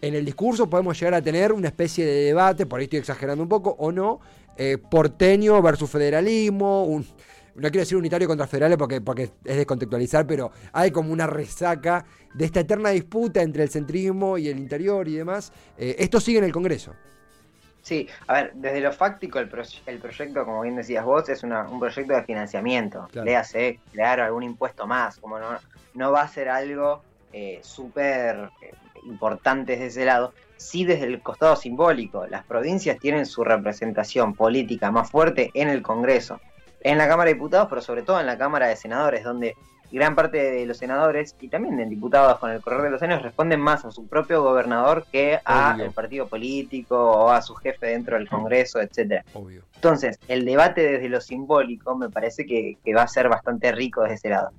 en 0.00 0.14
el 0.14 0.24
discurso 0.24 0.70
podemos 0.70 0.98
llegar 0.98 1.14
a 1.14 1.20
tener 1.22 1.52
una 1.52 1.68
especie 1.68 2.06
de 2.06 2.24
debate, 2.24 2.64
por 2.64 2.78
ahí 2.78 2.84
estoy 2.84 3.00
exagerando 3.00 3.42
un 3.42 3.48
poco, 3.50 3.76
o 3.78 3.92
no, 3.92 4.20
eh, 4.56 4.78
porteño 4.78 5.60
versus 5.60 5.90
federalismo, 5.90 6.84
un, 6.84 7.02
no 7.54 7.62
quiero 7.68 7.80
decir 7.80 7.98
unitario 7.98 8.26
contra 8.28 8.46
federales 8.46 8.78
porque, 8.78 9.00
porque 9.00 9.24
es 9.44 9.56
descontextualizar, 9.56 10.26
pero 10.26 10.52
hay 10.72 10.90
como 10.90 11.12
una 11.12 11.26
resaca 11.26 12.06
de 12.32 12.44
esta 12.44 12.60
eterna 12.60 12.90
disputa 12.90 13.42
entre 13.42 13.62
el 13.64 13.68
centrismo 13.70 14.38
y 14.38 14.48
el 14.48 14.58
interior 14.58 15.06
y 15.08 15.16
demás. 15.16 15.52
Eh, 15.76 15.96
esto 15.98 16.20
sigue 16.20 16.38
en 16.38 16.44
el 16.44 16.52
Congreso. 16.52 16.94
Sí, 17.82 18.06
a 18.26 18.34
ver, 18.34 18.52
desde 18.54 18.80
lo 18.80 18.92
fáctico, 18.92 19.38
el, 19.38 19.48
pro- 19.48 19.62
el 19.86 19.98
proyecto, 19.98 20.44
como 20.44 20.60
bien 20.62 20.76
decías 20.76 21.04
vos, 21.04 21.28
es 21.28 21.42
una- 21.42 21.68
un 21.68 21.80
proyecto 21.80 22.14
de 22.14 22.22
financiamiento. 22.22 23.08
Claro. 23.10 23.24
Léase, 23.26 23.80
crear 23.90 24.20
algún 24.20 24.42
impuesto 24.44 24.86
más, 24.86 25.16
como 25.16 25.38
no, 25.38 25.48
no 25.94 26.12
va 26.12 26.22
a 26.22 26.28
ser 26.28 26.48
algo 26.48 27.02
eh, 27.32 27.60
súper 27.62 28.50
eh, 28.62 28.72
importante 29.04 29.72
desde 29.72 29.86
ese 29.86 30.04
lado. 30.04 30.32
Sí, 30.56 30.84
desde 30.84 31.06
el 31.06 31.22
costado 31.22 31.56
simbólico, 31.56 32.26
las 32.26 32.44
provincias 32.44 32.98
tienen 32.98 33.24
su 33.24 33.44
representación 33.44 34.34
política 34.34 34.90
más 34.90 35.10
fuerte 35.10 35.50
en 35.54 35.68
el 35.68 35.82
Congreso, 35.82 36.40
en 36.82 36.98
la 36.98 37.08
Cámara 37.08 37.28
de 37.28 37.34
Diputados, 37.34 37.68
pero 37.68 37.80
sobre 37.80 38.02
todo 38.02 38.20
en 38.20 38.26
la 38.26 38.36
Cámara 38.36 38.66
de 38.68 38.76
Senadores, 38.76 39.24
donde 39.24 39.54
gran 39.92 40.14
parte 40.14 40.38
de 40.38 40.66
los 40.66 40.76
senadores 40.76 41.34
y 41.40 41.48
también 41.48 41.76
de 41.76 41.86
diputados 41.86 42.38
con 42.38 42.50
el 42.50 42.60
correr 42.60 42.82
de 42.82 42.90
los 42.90 43.02
años 43.02 43.22
responden 43.22 43.60
más 43.60 43.84
a 43.84 43.90
su 43.90 44.06
propio 44.06 44.42
gobernador 44.42 45.04
que 45.10 45.40
a 45.44 45.76
el 45.80 45.90
partido 45.90 46.28
político 46.28 46.96
o 46.96 47.30
a 47.30 47.42
su 47.42 47.54
jefe 47.56 47.86
dentro 47.86 48.16
del 48.16 48.28
Congreso, 48.28 48.80
etcétera. 48.80 49.24
Obvio. 49.34 49.62
Entonces, 49.74 50.18
el 50.28 50.44
debate 50.44 50.82
desde 50.82 51.08
lo 51.08 51.20
simbólico 51.20 51.96
me 51.96 52.08
parece 52.08 52.46
que, 52.46 52.76
que 52.84 52.94
va 52.94 53.02
a 53.02 53.08
ser 53.08 53.28
bastante 53.28 53.72
rico 53.72 54.02
desde 54.02 54.14
ese 54.14 54.28
lado. 54.28 54.50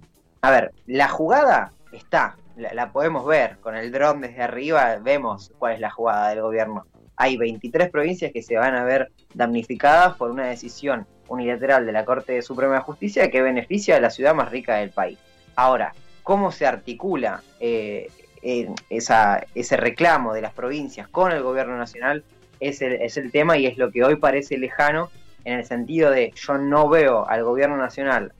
A 0.43 0.49
ver, 0.49 0.71
la 0.87 1.07
jugada 1.07 1.71
está, 1.91 2.35
la, 2.55 2.91
podemos 2.91 3.25
ver, 3.27 3.57
con 3.59 3.75
el 3.75 3.91
dron 3.91 4.21
desde 4.21 4.41
arriba 4.41 4.97
vemos 4.99 5.51
cuál 5.59 5.73
es 5.73 5.79
la 5.79 5.91
jugada 5.91 6.29
del 6.29 6.41
gobierno. 6.41 6.87
Hay 7.15 7.37
23 7.37 7.91
provincias 7.91 8.31
que 8.31 8.41
se 8.41 8.57
van 8.57 8.75
a 8.75 8.83
ver 8.83 9.11
damnificadas 9.35 10.17
por 10.17 10.31
una 10.31 10.47
decisión 10.47 11.05
unilateral 11.27 11.85
de 11.85 11.91
la 11.91 12.05
Corte 12.05 12.41
Suprema 12.41 12.75
de 12.75 12.81
Justicia 12.81 13.29
que 13.29 13.43
beneficia 13.43 13.97
a 13.97 14.01
la 14.01 14.09
ciudad 14.09 14.33
más 14.33 14.49
rica 14.49 14.77
del 14.77 14.89
país. 14.89 15.19
Ahora, 15.55 15.93
¿cómo 16.23 16.51
se 16.51 16.65
articula 16.65 17.43
eh, 17.59 18.09
eh, 18.41 18.73
esa, 18.89 19.45
ese 19.53 19.77
reclamo 19.77 20.33
de 20.33 20.41
las 20.41 20.53
provincias 20.53 21.07
con 21.07 21.31
el 21.31 21.43
gobierno 21.43 21.77
nacional? 21.77 22.23
Es 22.59 22.81
el, 22.81 22.93
es 22.93 23.15
el 23.17 23.31
tema 23.31 23.59
y 23.59 23.67
es 23.67 23.77
lo 23.77 23.91
que 23.91 24.03
hoy 24.03 24.15
parece 24.15 24.57
lejano 24.57 25.11
en 25.45 25.59
el 25.59 25.65
sentido 25.65 26.09
de 26.09 26.33
yo 26.35 26.57
no 26.57 26.89
veo 26.89 27.27
al 27.27 27.43
gobierno 27.43 27.77
nacional 27.77 28.33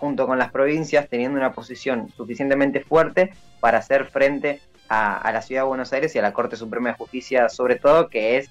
junto 0.00 0.26
con 0.26 0.38
las 0.38 0.50
provincias 0.50 1.08
teniendo 1.10 1.38
una 1.38 1.52
posición 1.52 2.08
suficientemente 2.16 2.80
fuerte 2.80 3.34
para 3.60 3.78
hacer 3.78 4.06
frente 4.06 4.60
a, 4.88 5.30
la 5.30 5.42
ciudad 5.42 5.62
de 5.62 5.68
Buenos 5.68 5.92
Aires 5.92 6.14
y 6.14 6.18
a 6.18 6.22
la 6.22 6.32
Corte 6.32 6.56
Suprema 6.56 6.88
de 6.88 6.94
Justicia 6.96 7.48
sobre 7.50 7.76
todo, 7.76 8.08
que 8.08 8.38
es 8.38 8.48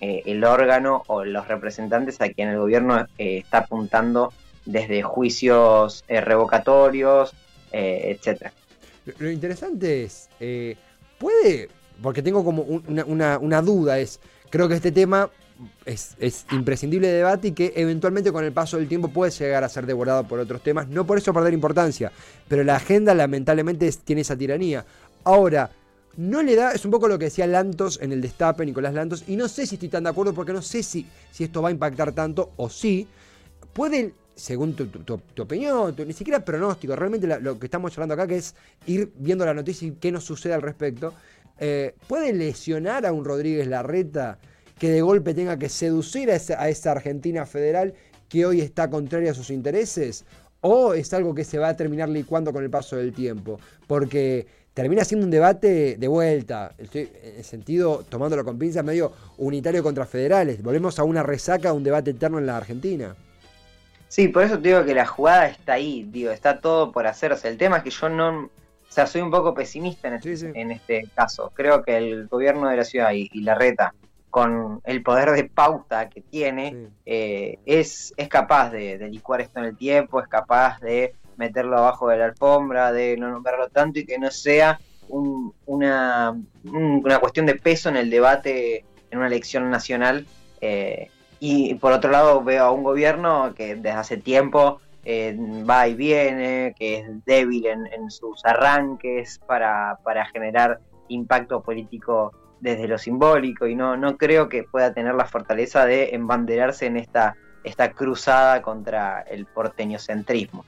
eh, 0.00 0.22
el 0.26 0.42
órgano 0.44 1.04
o 1.06 1.24
los 1.24 1.46
representantes 1.48 2.20
a 2.20 2.28
quien 2.28 2.48
el 2.48 2.58
gobierno 2.58 3.06
eh, 3.16 3.38
está 3.38 3.58
apuntando 3.58 4.32
desde 4.66 5.02
juicios 5.02 6.04
eh, 6.08 6.20
revocatorios, 6.20 7.32
etcétera. 7.72 8.52
Lo, 9.18 9.30
interesante 9.30 10.04
es, 10.04 10.28
puede, 11.18 11.68
porque 12.02 12.22
tengo 12.22 12.44
como 12.44 12.62
un- 12.62 12.84
una, 12.88 13.04
una- 13.04 13.38
una 13.38 13.62
duda, 13.62 13.98
es, 13.98 14.20
creo 14.50 14.68
que 14.68 14.74
este 14.74 14.92
tema 14.92 15.30
es, 15.84 16.14
es 16.18 16.46
imprescindible 16.52 17.08
de 17.08 17.14
debate 17.14 17.48
y 17.48 17.52
que 17.52 17.72
eventualmente 17.76 18.32
con 18.32 18.44
el 18.44 18.52
paso 18.52 18.76
del 18.76 18.88
tiempo 18.88 19.08
puede 19.08 19.30
llegar 19.32 19.64
a 19.64 19.68
ser 19.68 19.86
devorado 19.86 20.24
por 20.26 20.38
otros 20.38 20.62
temas, 20.62 20.88
no 20.88 21.06
por 21.06 21.18
eso 21.18 21.32
perder 21.32 21.52
importancia, 21.54 22.12
pero 22.48 22.62
la 22.64 22.76
agenda 22.76 23.14
lamentablemente 23.14 23.90
tiene 24.04 24.22
esa 24.22 24.36
tiranía. 24.36 24.84
Ahora, 25.24 25.70
no 26.16 26.42
le 26.42 26.56
da, 26.56 26.72
es 26.72 26.84
un 26.84 26.90
poco 26.90 27.06
lo 27.08 27.18
que 27.18 27.26
decía 27.26 27.46
Lantos 27.46 27.98
en 28.02 28.12
el 28.12 28.20
destape, 28.20 28.66
Nicolás 28.66 28.94
Lantos, 28.94 29.24
y 29.28 29.36
no 29.36 29.48
sé 29.48 29.66
si 29.66 29.76
estoy 29.76 29.88
tan 29.88 30.04
de 30.04 30.10
acuerdo 30.10 30.32
porque 30.34 30.52
no 30.52 30.62
sé 30.62 30.82
si, 30.82 31.06
si 31.30 31.44
esto 31.44 31.62
va 31.62 31.68
a 31.68 31.72
impactar 31.72 32.12
tanto 32.12 32.52
o 32.56 32.68
sí, 32.68 33.06
puede, 33.72 34.14
según 34.34 34.74
tu, 34.74 34.86
tu- 34.86 35.18
tu- 35.18 35.42
opinión, 35.42 35.94
ni 36.06 36.12
siquiera 36.12 36.44
pronóstico, 36.44 36.94
realmente 36.96 37.26
lo 37.40 37.58
que 37.58 37.66
estamos 37.66 37.92
hablando 37.96 38.14
acá, 38.14 38.26
que 38.26 38.36
es 38.36 38.54
ir 38.86 39.12
viendo 39.16 39.44
la 39.44 39.54
noticia 39.54 39.86
y 39.88 39.92
qué 39.92 40.10
nos 40.12 40.24
sucede 40.24 40.54
al 40.54 40.62
respecto, 40.62 41.14
eh, 41.58 41.94
puede 42.06 42.32
lesionar 42.32 43.04
a 43.06 43.12
un 43.12 43.24
Rodríguez 43.24 43.66
Larreta 43.66 44.38
que 44.78 44.90
de 44.90 45.02
golpe 45.02 45.34
tenga 45.34 45.58
que 45.58 45.68
seducir 45.68 46.30
a 46.30 46.36
esa, 46.36 46.60
a 46.60 46.68
esa 46.68 46.92
Argentina 46.92 47.46
federal 47.46 47.94
que 48.28 48.46
hoy 48.46 48.60
está 48.60 48.90
contraria 48.90 49.30
a 49.30 49.34
sus 49.34 49.50
intereses, 49.50 50.24
o 50.60 50.94
es 50.94 51.12
algo 51.14 51.34
que 51.34 51.44
se 51.44 51.58
va 51.58 51.68
a 51.68 51.76
terminar 51.76 52.08
licuando 52.08 52.52
con 52.52 52.62
el 52.62 52.70
paso 52.70 52.96
del 52.96 53.12
tiempo, 53.12 53.58
porque 53.86 54.46
termina 54.74 55.04
siendo 55.04 55.24
un 55.24 55.30
debate 55.30 55.96
de 55.96 56.08
vuelta, 56.08 56.74
estoy 56.78 57.10
en 57.22 57.36
el 57.36 57.44
sentido, 57.44 58.04
tomándolo 58.08 58.44
con 58.44 58.58
pinzas, 58.58 58.84
medio 58.84 59.12
unitario 59.38 59.82
contra 59.82 60.06
federales, 60.06 60.62
volvemos 60.62 60.98
a 60.98 61.04
una 61.04 61.22
resaca, 61.22 61.70
a 61.70 61.72
un 61.72 61.82
debate 61.82 62.10
eterno 62.10 62.38
en 62.38 62.46
la 62.46 62.56
Argentina. 62.56 63.16
Sí, 64.08 64.28
por 64.28 64.42
eso 64.42 64.58
te 64.58 64.68
digo 64.68 64.84
que 64.84 64.94
la 64.94 65.06
jugada 65.06 65.48
está 65.48 65.74
ahí, 65.74 66.08
digo, 66.10 66.30
está 66.30 66.60
todo 66.60 66.92
por 66.92 67.06
hacerse. 67.06 67.48
El 67.48 67.58
tema 67.58 67.78
es 67.78 67.82
que 67.82 67.90
yo 67.90 68.08
no, 68.08 68.44
o 68.44 68.50
sea, 68.88 69.06
soy 69.06 69.20
un 69.20 69.30
poco 69.30 69.52
pesimista 69.52 70.08
en 70.08 70.14
este, 70.14 70.36
Sí, 70.36 70.46
sí. 70.46 70.52
En 70.54 70.70
este 70.70 71.06
caso. 71.14 71.52
Creo 71.54 71.82
que 71.82 71.96
el 71.96 72.26
gobierno 72.26 72.68
de 72.68 72.76
la 72.78 72.84
ciudad 72.84 73.12
y, 73.12 73.28
y 73.32 73.42
la 73.42 73.54
reta, 73.54 73.94
con 74.30 74.80
el 74.84 75.02
poder 75.02 75.30
de 75.32 75.44
pauta 75.44 76.08
que 76.08 76.20
tiene, 76.22 76.70
Sí. 76.70 76.88
eh, 77.06 77.58
es, 77.64 78.12
es 78.16 78.28
capaz 78.28 78.70
de, 78.70 78.98
de 78.98 79.08
licuar 79.08 79.40
esto 79.40 79.58
en 79.60 79.66
el 79.66 79.76
tiempo, 79.76 80.20
es 80.20 80.28
capaz 80.28 80.78
de 80.80 81.14
meterlo 81.36 81.78
abajo 81.78 82.08
de 82.08 82.18
la 82.18 82.24
alfombra, 82.26 82.92
de 82.92 83.16
no 83.16 83.30
nombrarlo 83.30 83.68
tanto 83.68 84.00
y 84.00 84.04
que 84.04 84.18
no 84.18 84.30
sea 84.30 84.78
un- 85.08 85.52
una, 85.66 86.30
un- 86.64 87.02
una 87.04 87.18
cuestión 87.20 87.46
de 87.46 87.54
peso 87.54 87.88
en 87.88 87.96
el 87.96 88.10
debate 88.10 88.84
en 89.10 89.18
una 89.18 89.26
elección 89.28 89.70
nacional. 89.70 90.26
eh, 90.60 91.08
y 91.40 91.74
por 91.76 91.92
otro 91.92 92.10
lado 92.10 92.42
veo 92.42 92.64
a 92.64 92.72
un 92.72 92.82
gobierno 92.82 93.54
que 93.54 93.76
desde 93.76 93.90
hace 93.92 94.16
tiempo 94.16 94.80
eh, 95.04 95.36
va 95.38 95.86
y 95.86 95.94
viene, 95.94 96.74
que 96.76 96.98
es 96.98 97.24
débil 97.24 97.64
en, 97.66 97.86
en 97.86 98.10
sus 98.10 98.44
arranques 98.44 99.38
para, 99.46 99.98
para 100.02 100.26
generar 100.26 100.80
impacto 101.06 101.62
político 101.62 102.32
desde 102.60 102.88
lo 102.88 102.98
simbólico 102.98 103.66
y 103.66 103.74
no, 103.74 103.96
no 103.96 104.16
creo 104.16 104.48
que 104.48 104.64
pueda 104.64 104.92
tener 104.92 105.14
la 105.14 105.26
fortaleza 105.26 105.86
de 105.86 106.14
embanderarse 106.14 106.86
en 106.86 106.96
esta, 106.96 107.36
esta 107.64 107.92
cruzada 107.92 108.62
contra 108.62 109.22
el 109.22 109.46
porteñocentrismo. 109.46 110.64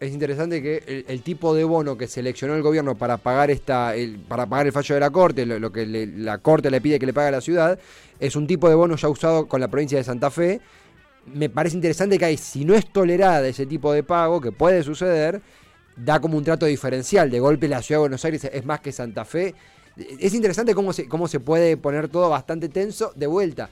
Es 0.00 0.12
interesante 0.12 0.60
que 0.60 1.04
el, 1.08 1.22
tipo 1.22 1.54
de 1.54 1.64
bono 1.64 1.96
que 1.96 2.06
seleccionó 2.06 2.54
el 2.54 2.62
gobierno 2.62 2.94
para 2.94 3.16
pagar 3.16 3.50
esta, 3.50 3.94
el, 3.94 4.18
para 4.18 4.44
pagar 4.44 4.66
el 4.66 4.72
fallo 4.72 4.96
de 4.96 5.00
la 5.00 5.10
corte, 5.10 5.46
lo, 5.46 5.72
que 5.72 5.86
la 5.86 6.38
corte 6.38 6.70
le 6.70 6.80
pide 6.80 6.98
que 6.98 7.06
le 7.06 7.14
pague 7.14 7.28
a 7.28 7.32
la 7.32 7.40
ciudad, 7.40 7.78
es 8.18 8.36
un 8.36 8.46
tipo 8.46 8.68
de 8.68 8.74
bono 8.74 8.96
ya 8.96 9.08
usado 9.08 9.46
con 9.46 9.60
la 9.60 9.68
provincia 9.68 9.96
de 9.96 10.04
Santa 10.04 10.30
Fe. 10.30 10.60
Me 11.32 11.48
parece 11.48 11.76
interesante 11.76 12.18
que 12.18 12.36
si 12.36 12.64
no 12.64 12.74
es 12.74 12.92
tolerada 12.92 13.46
ese 13.46 13.66
tipo 13.66 13.92
de 13.92 14.02
pago, 14.02 14.40
que 14.40 14.52
puede 14.52 14.82
suceder, 14.82 15.40
da 15.96 16.20
como 16.20 16.36
un 16.36 16.44
trato 16.44 16.66
diferencial. 16.66 17.30
De 17.30 17.40
golpe 17.40 17.68
la 17.68 17.80
ciudad 17.80 18.00
de 18.00 18.02
Buenos 18.02 18.24
Aires 18.24 18.44
es 18.44 18.64
más 18.66 18.80
que 18.80 18.92
Santa 18.92 19.24
Fe. 19.24 19.54
Es 19.96 20.34
interesante 20.34 20.74
cómo 20.74 20.92
se, 20.92 21.08
cómo 21.08 21.28
se 21.28 21.40
puede 21.40 21.76
poner 21.76 22.08
todo 22.08 22.28
bastante 22.30 22.68
tenso 22.68 23.12
de 23.14 23.26
vuelta, 23.26 23.70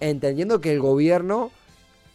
entendiendo 0.00 0.60
que 0.60 0.72
el 0.72 0.80
gobierno 0.80 1.50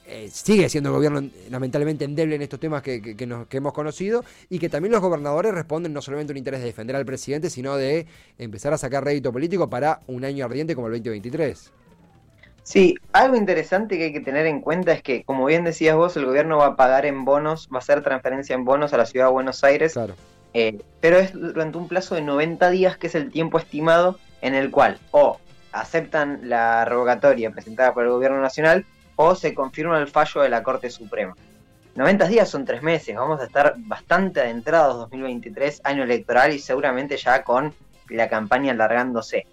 eh, 0.09 0.29
sigue 0.31 0.69
siendo 0.69 0.89
el 0.89 0.95
gobierno 0.95 1.21
lamentablemente 1.49 2.05
endeble 2.05 2.35
en 2.35 2.41
estos 2.41 2.59
temas 2.61 2.81
que, 2.81 3.01
que- 3.01 3.17
que 3.17 3.27
nos- 3.27 3.45
que 3.47 3.57
hemos 3.57 3.73
conocido 3.73 4.23
y 4.49 4.57
que 4.59 4.69
también 4.69 4.93
los 4.93 5.01
gobernadores 5.01 5.53
responden 5.53 5.91
no 5.91 6.01
solamente 6.01 6.31
a 6.31 6.33
un 6.33 6.37
interés 6.37 6.61
de 6.61 6.67
defender 6.67 6.95
al 6.95 7.05
presidente, 7.05 7.49
sino 7.49 7.75
de 7.75 8.05
empezar 8.37 8.71
a 8.73 8.77
sacar 8.77 9.03
rédito 9.03 9.33
político 9.33 9.69
para 9.69 9.99
un 10.07 10.23
año 10.23 10.45
ardiente 10.45 10.75
como 10.75 10.87
el 10.87 10.93
2023. 10.93 11.71
Sí, 12.63 12.95
algo 13.13 13.35
interesante 13.37 13.97
que 13.97 14.05
hay 14.05 14.13
que 14.13 14.19
tener 14.21 14.45
en 14.45 14.61
cuenta 14.61 14.91
es 14.93 15.01
que, 15.01 15.23
como 15.23 15.45
bien 15.45 15.63
decías 15.63 15.95
vos, 15.95 16.15
el 16.17 16.25
gobierno 16.25 16.57
va 16.57 16.67
a 16.67 16.75
pagar 16.75 17.05
en 17.05 17.23
bonos, 17.25 17.67
va 17.73 17.77
a 17.77 17.79
hacer 17.79 18.03
transferencia 18.03 18.55
en 18.55 18.65
bonos 18.65 18.93
a 18.93 18.97
la 18.97 19.05
ciudad 19.05 19.27
de 19.27 19.31
Buenos 19.31 19.63
Aires, 19.63 19.93
Claro. 19.93 20.15
Eh, 20.59 20.81
pero 21.01 21.19
es 21.19 21.33
durante 21.33 21.77
un 21.77 21.87
plazo 21.87 22.15
de 22.15 22.23
90 22.23 22.71
días, 22.71 22.97
que 22.97 23.05
es 23.05 23.13
el 23.13 23.29
tiempo 23.29 23.59
estimado 23.59 24.17
en 24.41 24.55
el 24.55 24.71
cual 24.71 24.97
o 25.11 25.39
aceptan 25.71 26.49
la 26.49 26.83
revocatoria 26.83 27.51
presentada 27.51 27.93
por 27.93 28.05
el 28.05 28.09
gobierno 28.09 28.41
nacional 28.41 28.83
o 29.17 29.35
se 29.35 29.53
confirma 29.53 29.99
el 29.99 30.07
fallo 30.07 30.41
de 30.41 30.49
la 30.49 30.63
Corte 30.63 30.89
Suprema. 30.89 31.35
90 31.93 32.27
días 32.27 32.49
son 32.49 32.65
tres 32.65 32.81
meses, 32.81 33.15
vamos 33.15 33.39
a 33.39 33.45
estar 33.45 33.75
bastante 33.77 34.41
adentrados 34.41 34.97
2023, 34.97 35.81
año 35.83 36.01
electoral 36.01 36.51
y 36.51 36.57
seguramente 36.57 37.17
ya 37.17 37.43
con 37.43 37.71
la 38.09 38.27
campaña 38.27 38.71
alargándose. 38.71 39.45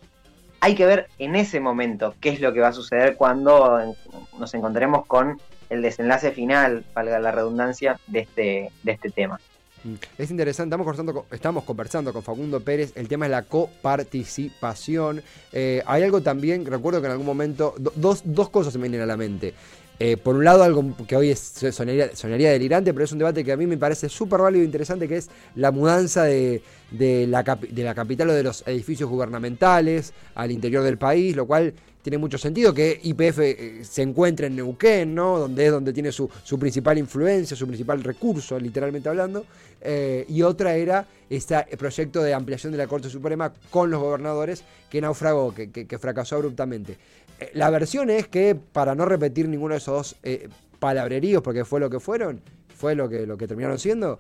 Hay 0.61 0.75
que 0.75 0.87
ver 0.87 1.09
en 1.19 1.37
ese 1.37 1.61
momento 1.61 2.15
qué 2.19 2.31
es 2.31 2.41
lo 2.41 2.55
que 2.55 2.61
va 2.61 2.69
a 2.69 2.73
suceder 2.73 3.17
cuando 3.17 3.95
nos 4.39 4.55
encontremos 4.55 5.05
con 5.05 5.39
el 5.69 5.83
desenlace 5.83 6.33
final, 6.33 6.83
valga 6.95 7.19
la 7.19 7.31
redundancia, 7.31 8.01
de 8.07 8.21
este, 8.21 8.71
de 8.83 8.93
este 8.93 9.11
tema. 9.11 9.39
Mm. 9.85 9.95
Es 10.19 10.31
interesante, 10.31 10.69
estamos 10.75 10.85
conversando, 10.87 11.13
con, 11.15 11.25
estamos 11.31 11.65
conversando 11.65 12.13
con 12.13 12.23
Facundo 12.23 12.61
Pérez, 12.61 12.93
el 12.97 13.07
tema 13.09 13.27
es 13.27 13.31
la 13.31 13.43
coparticipación. 13.43 15.23
Eh, 15.53 15.83
hay 15.87 16.03
algo 16.03 16.21
también, 16.23 16.65
recuerdo 16.67 17.01
que 17.01 17.07
en 17.07 17.13
algún 17.13 17.27
momento, 17.27 17.75
do- 17.79 17.93
dos, 17.97 18.23
dos 18.25 18.49
cosas 18.51 18.73
se 18.73 18.79
me 18.79 18.85
vienen 18.89 19.03
a 19.03 19.07
la 19.07 19.17
mente. 19.17 19.55
Eh, 20.01 20.17
por 20.17 20.35
un 20.35 20.45
lado, 20.45 20.63
algo 20.65 20.85
que 21.07 21.17
hoy 21.17 21.31
es, 21.31 21.39
sonaría, 21.71 22.15
sonaría 22.17 22.51
delirante, 22.51 22.93
pero 22.93 23.05
es 23.05 23.13
un 23.13 23.19
debate 23.19 23.45
que 23.45 23.53
a 23.53 23.57
mí 23.57 23.67
me 23.67 23.79
parece 23.79 24.09
súper 24.09 24.41
válido 24.41 24.63
e 24.63 24.67
interesante, 24.67 25.07
que 25.07 25.17
es 25.19 25.31
la 25.55 25.71
mudanza 25.71 26.25
de, 26.25 26.63
de 26.91 27.27
la, 27.29 27.43
de 27.45 27.85
la 27.85 27.95
capital 27.95 28.31
o 28.31 28.33
de 28.33 28.43
los 28.43 28.65
edificios 28.67 29.09
gubernamentales 29.09 30.13
al 30.35 30.51
interior 30.51 30.83
del 30.83 30.99
país, 30.99 31.37
lo 31.37 31.47
cual 31.47 31.73
tiene 32.03 32.19
mucho 32.19 32.37
sentido 32.37 32.75
que 32.75 33.01
IPF 33.03 33.39
eh, 33.39 33.81
se 33.83 34.03
encuentre 34.03 34.49
en 34.49 34.57
Neuquén, 34.57 35.15
¿no? 35.15 35.39
Donde 35.39 35.65
es 35.67 35.73
donde 35.73 35.93
tiene 35.93 36.13
su, 36.13 36.29
su 36.43 36.59
principal 36.59 36.99
influencia, 36.99 37.57
su 37.57 37.67
principal 37.67 38.03
recurso, 38.03 38.59
literalmente 38.59 39.09
hablando. 39.09 39.47
Eh, 39.81 40.27
y 40.29 40.43
otra 40.43 40.75
era 40.75 41.07
este 41.31 41.57
proyecto 41.79 42.23
de 42.23 42.35
ampliación 42.35 42.73
de 42.73 42.79
la 42.79 42.87
Corte 42.87 43.09
Suprema 43.09 43.53
con 43.71 43.91
los 43.91 44.01
gobernadores 44.03 44.65
que 44.91 45.01
naufragó, 45.01 45.55
que- 45.55 45.71
que 45.71 45.99
fracasó 45.99 46.37
abruptamente. 46.37 46.99
Eh, 47.41 47.51
la 47.55 47.71
versión 47.71 48.11
es 48.11 48.29
que, 48.29 48.55
para 48.55 48.95
no 48.95 49.05
repetir 49.05 49.49
ninguno 49.49 49.75
de 49.75 49.79
esos 49.79 49.95
dos 49.95 50.17
eh, 50.23 50.49
palabreríos, 50.79 51.43
porque 51.43 51.65
fue 51.65 51.81
lo 51.81 51.91
que 51.91 52.01
fueron, 52.01 52.41
fue 52.77 52.95
lo 52.95 53.09
que, 53.09 53.27
lo 53.27 53.37
que 53.37 53.47
terminaron 53.47 53.79
siendo, 53.79 54.19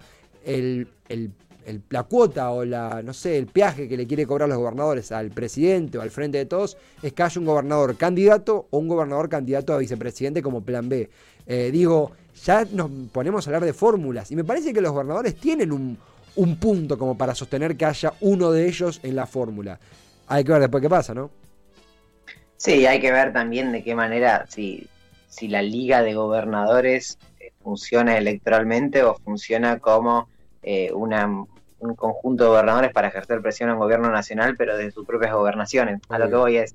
la 1.90 2.02
cuota 2.02 2.50
o 2.50 2.64
la, 2.64 3.02
no 3.02 3.12
sé, 3.14 3.38
el 3.38 3.46
peaje 3.46 3.88
que 3.88 3.96
le 3.96 4.06
quiere 4.06 4.26
cobrar 4.26 4.48
los 4.48 4.58
gobernadores 4.58 5.12
al 5.12 5.30
presidente 5.30 5.98
o 5.98 6.02
al 6.02 6.10
frente 6.10 6.38
de 6.38 6.46
todos 6.46 6.76
es 7.02 7.12
que 7.12 7.22
haya 7.22 7.40
un 7.40 7.46
gobernador 7.46 7.96
candidato 7.96 8.66
o 8.70 8.78
un 8.78 8.88
gobernador 8.88 9.28
candidato 9.28 9.72
a 9.72 9.78
vicepresidente 9.78 10.42
como 10.42 10.62
plan 10.62 10.88
B. 10.88 11.08
Eh, 11.46 11.70
digo, 11.72 12.12
ya 12.44 12.66
nos 12.72 12.90
ponemos 13.12 13.46
a 13.46 13.50
hablar 13.50 13.64
de 13.64 13.72
fórmulas 13.72 14.30
y 14.30 14.36
me 14.36 14.44
parece 14.44 14.72
que 14.72 14.80
los 14.80 14.92
gobernadores 14.92 15.36
tienen 15.36 15.72
un, 15.72 15.96
un 16.36 16.56
punto 16.56 16.98
como 16.98 17.16
para 17.16 17.34
sostener 17.34 17.76
que 17.76 17.84
haya 17.84 18.12
uno 18.20 18.50
de 18.50 18.66
ellos 18.68 19.00
en 19.02 19.16
la 19.16 19.26
fórmula. 19.26 19.78
Hay 20.26 20.44
que 20.44 20.52
ver 20.52 20.60
después 20.60 20.82
qué 20.82 20.88
pasa, 20.88 21.14
¿no? 21.14 21.30
Sí, 22.56 22.86
hay 22.86 23.00
que 23.00 23.12
ver 23.12 23.32
también 23.32 23.72
de 23.72 23.82
qué 23.82 23.94
manera, 23.94 24.46
si, 24.48 24.88
si 25.28 25.48
la 25.48 25.62
liga 25.62 26.02
de 26.02 26.14
gobernadores 26.14 27.18
eh, 27.40 27.52
funciona 27.62 28.16
electoralmente 28.16 29.02
o 29.02 29.16
funciona 29.16 29.78
como 29.78 30.28
eh, 30.62 30.92
una, 30.92 31.26
un 31.26 31.94
conjunto 31.94 32.44
de 32.44 32.50
gobernadores 32.50 32.92
para 32.92 33.08
ejercer 33.08 33.42
presión 33.42 33.70
a 33.70 33.74
un 33.74 33.80
gobierno 33.80 34.10
nacional, 34.10 34.54
pero 34.56 34.76
de 34.76 34.90
sus 34.90 35.06
propias 35.06 35.34
gobernaciones. 35.34 36.00
A 36.08 36.18
lo 36.18 36.28
que 36.28 36.36
voy 36.36 36.56
es, 36.56 36.74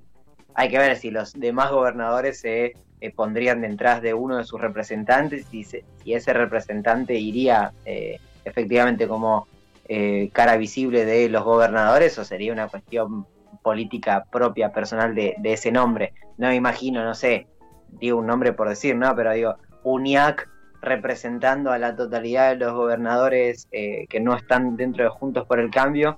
hay 0.54 0.70
que 0.70 0.78
ver 0.78 0.96
si 0.98 1.12
los 1.12 1.34
demás 1.34 1.72
gobernadores 1.72 2.40
se 2.40 2.74
eh, 3.02 3.12
pondrían 3.12 3.62
detrás 3.62 4.02
de 4.02 4.14
uno 4.14 4.38
de 4.38 4.44
sus 4.44 4.60
representantes 4.60 5.46
y 5.54 5.64
si 5.64 5.84
ese 6.06 6.34
representante 6.34 7.16
iría 7.16 7.72
eh, 7.86 8.20
efectivamente 8.44 9.08
como 9.08 9.48
eh, 9.88 10.30
cara 10.34 10.58
visible 10.58 11.06
de 11.06 11.30
los 11.30 11.46
gobernadores 11.46 12.18
o 12.20 12.26
sería 12.26 12.52
una 12.52 12.68
cuestión 12.68 13.26
política 13.62 14.26
propia, 14.32 14.72
personal 14.72 15.14
de, 15.16 15.36
de 15.40 15.54
ese 15.54 15.72
nombre. 15.72 16.14
No 16.38 16.48
me 16.48 16.56
imagino, 16.56 17.04
no 17.04 17.14
sé, 17.16 17.48
digo 17.90 18.20
un 18.20 18.28
nombre 18.28 18.54
por 18.54 18.70
decir, 18.70 18.96
¿no? 18.96 19.16
Pero 19.16 19.34
digo, 19.34 19.56
UNIAC 19.84 20.48
representando 20.82 21.72
a 21.72 21.78
la 21.78 21.96
totalidad 21.96 22.50
de 22.52 22.56
los 22.58 22.74
gobernadores 22.74 23.68
eh, 23.72 24.06
que 24.10 24.20
no 24.20 24.36
están 24.36 24.78
dentro 24.78 25.04
de 25.04 25.10
Juntos 25.10 25.46
por 25.46 25.60
el 25.60 25.70
Cambio, 25.72 26.18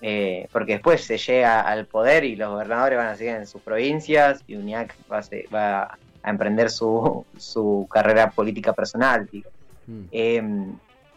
eh, 0.00 0.48
porque 0.52 0.72
después 0.74 1.04
se 1.04 1.18
llega 1.18 1.60
al 1.60 1.86
poder 1.86 2.24
y 2.24 2.36
los 2.36 2.48
gobernadores 2.50 2.96
van 2.98 3.08
a 3.08 3.16
seguir 3.16 3.34
en 3.34 3.46
sus 3.46 3.60
provincias 3.62 4.42
y 4.46 4.56
UNIAC 4.56 4.94
va 5.10 5.18
a, 5.18 5.22
se- 5.22 5.46
va 5.54 5.82
a 6.22 6.30
emprender 6.30 6.70
su, 6.70 7.24
su 7.36 7.86
carrera 7.90 8.30
política 8.30 8.72
personal. 8.72 9.28
digo. 9.30 9.50
Mm. 9.86 10.02
Eh, 10.12 10.42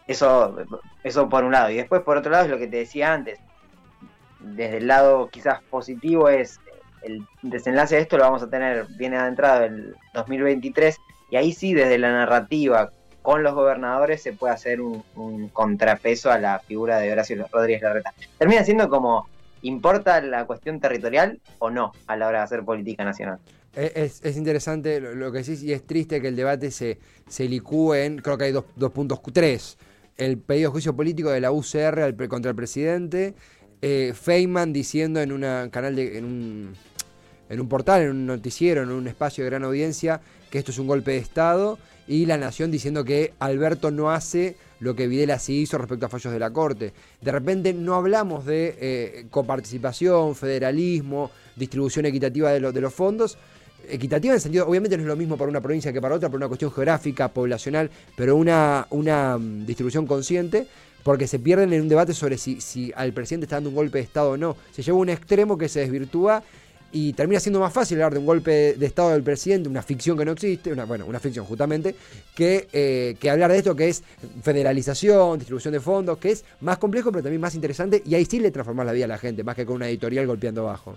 eso, 0.06 0.56
eso 1.04 1.28
por 1.28 1.44
un 1.44 1.52
lado. 1.52 1.70
Y 1.70 1.76
después, 1.76 2.02
por 2.02 2.16
otro 2.16 2.30
lado, 2.32 2.44
es 2.44 2.50
lo 2.50 2.58
que 2.58 2.66
te 2.66 2.78
decía 2.78 3.12
antes. 3.14 3.38
Desde 4.42 4.78
el 4.78 4.86
lado 4.86 5.28
quizás 5.30 5.60
positivo 5.70 6.28
es 6.28 6.60
el 7.02 7.26
desenlace 7.42 7.96
de 7.96 8.02
esto 8.02 8.16
lo 8.16 8.24
vamos 8.24 8.42
a 8.42 8.48
tener 8.50 8.86
bien 8.96 9.14
adentrado 9.14 9.64
el 9.64 9.96
2023 10.14 10.96
y 11.30 11.36
ahí 11.36 11.52
sí 11.52 11.74
desde 11.74 11.98
la 11.98 12.12
narrativa 12.12 12.90
con 13.22 13.42
los 13.42 13.54
gobernadores 13.54 14.22
se 14.22 14.32
puede 14.32 14.52
hacer 14.52 14.80
un, 14.80 15.48
contrapeso 15.52 16.30
a 16.30 16.38
la 16.38 16.58
figura 16.58 16.98
de 16.98 17.12
Horacio 17.12 17.46
Rodríguez 17.52 17.82
Larreta. 17.82 18.12
Termina 18.36 18.64
siendo 18.64 18.88
como, 18.88 19.28
¿importa 19.62 20.20
la 20.20 20.44
cuestión 20.44 20.80
territorial 20.80 21.40
o 21.60 21.70
no 21.70 21.92
a 22.08 22.16
la 22.16 22.26
hora 22.26 22.38
de 22.38 22.44
hacer 22.44 22.64
política 22.64 23.04
nacional? 23.04 23.38
Es, 23.74 23.92
es- 23.94 24.24
es 24.24 24.36
interesante 24.36 25.00
lo, 25.00 25.30
que 25.32 25.38
decís 25.38 25.62
y 25.62 25.72
es 25.72 25.86
triste 25.86 26.20
que 26.20 26.28
el 26.28 26.36
debate 26.36 26.70
se, 26.70 26.98
se 27.28 27.44
licúe 27.44 27.94
en, 27.94 28.18
creo 28.18 28.36
que 28.36 28.44
hay 28.44 28.52
dos, 28.52 28.64
dos 28.74 28.90
puntos, 28.90 29.20
tres. 29.32 29.78
El 30.16 30.38
pedido 30.38 30.68
de 30.70 30.72
juicio 30.72 30.94
político 30.94 31.30
de 31.30 31.40
la 31.40 31.52
UCR 31.52 32.00
al 32.00 32.28
contra 32.28 32.50
el 32.50 32.56
presidente, 32.56 33.34
eh, 33.82 34.14
Feynman 34.14 34.72
diciendo 34.72 35.20
en 35.20 35.32
una 35.32 35.68
canal 35.70 35.96
de, 35.96 36.16
en 36.16 36.24
un, 36.24 36.74
en 37.48 37.60
un 37.60 37.68
portal, 37.68 38.02
en 38.02 38.10
un 38.10 38.26
noticiero, 38.26 38.82
en 38.82 38.90
un 38.90 39.08
espacio 39.08 39.44
de 39.44 39.50
gran 39.50 39.64
audiencia, 39.64 40.20
que 40.50 40.58
esto 40.58 40.70
es 40.70 40.78
un 40.78 40.86
golpe 40.86 41.10
de 41.10 41.18
Estado, 41.18 41.78
y 42.06 42.26
La 42.26 42.36
Nación 42.36 42.70
diciendo 42.70 43.04
que 43.04 43.34
Alberto 43.38 43.90
no 43.90 44.10
hace 44.10 44.56
lo 44.80 44.96
que 44.96 45.06
Videla 45.06 45.38
sí 45.38 45.60
hizo 45.60 45.78
respecto 45.78 46.06
a 46.06 46.08
fallos 46.08 46.32
de 46.32 46.38
la 46.38 46.50
Corte. 46.52 46.92
De 47.20 47.32
repente 47.32 47.72
no 47.72 47.94
hablamos 47.94 48.44
de 48.44 48.76
eh, 48.80 49.26
coparticipación, 49.30 50.34
federalismo, 50.34 51.30
distribución 51.56 52.06
equitativa 52.06 52.50
de, 52.50 52.72
de 52.72 52.80
los 52.80 52.92
fondos. 52.92 53.38
Equitativa 53.88 54.34
en 54.34 54.40
sentido, 54.40 54.66
obviamente 54.68 54.96
no 54.96 55.02
es 55.02 55.08
lo 55.08 55.16
mismo 55.16 55.36
para 55.36 55.50
una 55.50 55.60
provincia 55.60 55.92
que 55.92 56.00
para 56.00 56.14
otra, 56.14 56.28
por 56.28 56.36
una 56.36 56.48
cuestión 56.48 56.72
geográfica, 56.72 57.28
poblacional, 57.28 57.90
pero 58.16 58.36
una, 58.36 58.86
una 58.90 59.38
mm, 59.38 59.66
distribución 59.66 60.06
consciente, 60.06 60.66
porque 61.02 61.26
se 61.26 61.38
pierden 61.38 61.72
en 61.72 61.82
un 61.82 61.88
debate 61.88 62.14
sobre 62.14 62.38
si, 62.38 62.60
si 62.60 62.92
al 62.94 63.12
presidente 63.12 63.44
está 63.44 63.56
dando 63.56 63.70
un 63.70 63.76
golpe 63.76 63.98
de 63.98 64.04
Estado 64.04 64.30
o 64.30 64.36
no. 64.36 64.56
Se 64.72 64.82
lleva 64.82 64.98
a 64.98 65.00
un 65.00 65.08
extremo 65.08 65.58
que 65.58 65.68
se 65.68 65.80
desvirtúa 65.80 66.42
y 66.92 67.14
termina 67.14 67.40
siendo 67.40 67.58
más 67.58 67.72
fácil 67.72 67.96
hablar 67.96 68.12
de 68.12 68.18
un 68.18 68.26
golpe 68.26 68.74
de 68.74 68.86
Estado 68.86 69.10
del 69.10 69.22
presidente, 69.22 69.68
una 69.68 69.82
ficción 69.82 70.16
que 70.16 70.24
no 70.26 70.32
existe, 70.32 70.72
una, 70.72 70.84
bueno, 70.84 71.06
una 71.06 71.18
ficción 71.18 71.46
justamente, 71.46 71.94
que, 72.34 72.68
eh, 72.72 73.16
que 73.18 73.30
hablar 73.30 73.50
de 73.50 73.58
esto 73.58 73.74
que 73.74 73.88
es 73.88 74.04
federalización, 74.42 75.38
distribución 75.38 75.72
de 75.72 75.80
fondos, 75.80 76.18
que 76.18 76.32
es 76.32 76.44
más 76.60 76.78
complejo 76.78 77.10
pero 77.10 77.22
también 77.22 77.40
más 77.40 77.54
interesante 77.54 78.02
y 78.04 78.14
ahí 78.14 78.26
sí 78.26 78.40
le 78.40 78.50
transformás 78.50 78.84
la 78.86 78.92
vida 78.92 79.06
a 79.06 79.08
la 79.08 79.18
gente, 79.18 79.42
más 79.42 79.56
que 79.56 79.64
con 79.64 79.76
una 79.76 79.88
editorial 79.88 80.26
golpeando 80.26 80.68
abajo. 80.68 80.96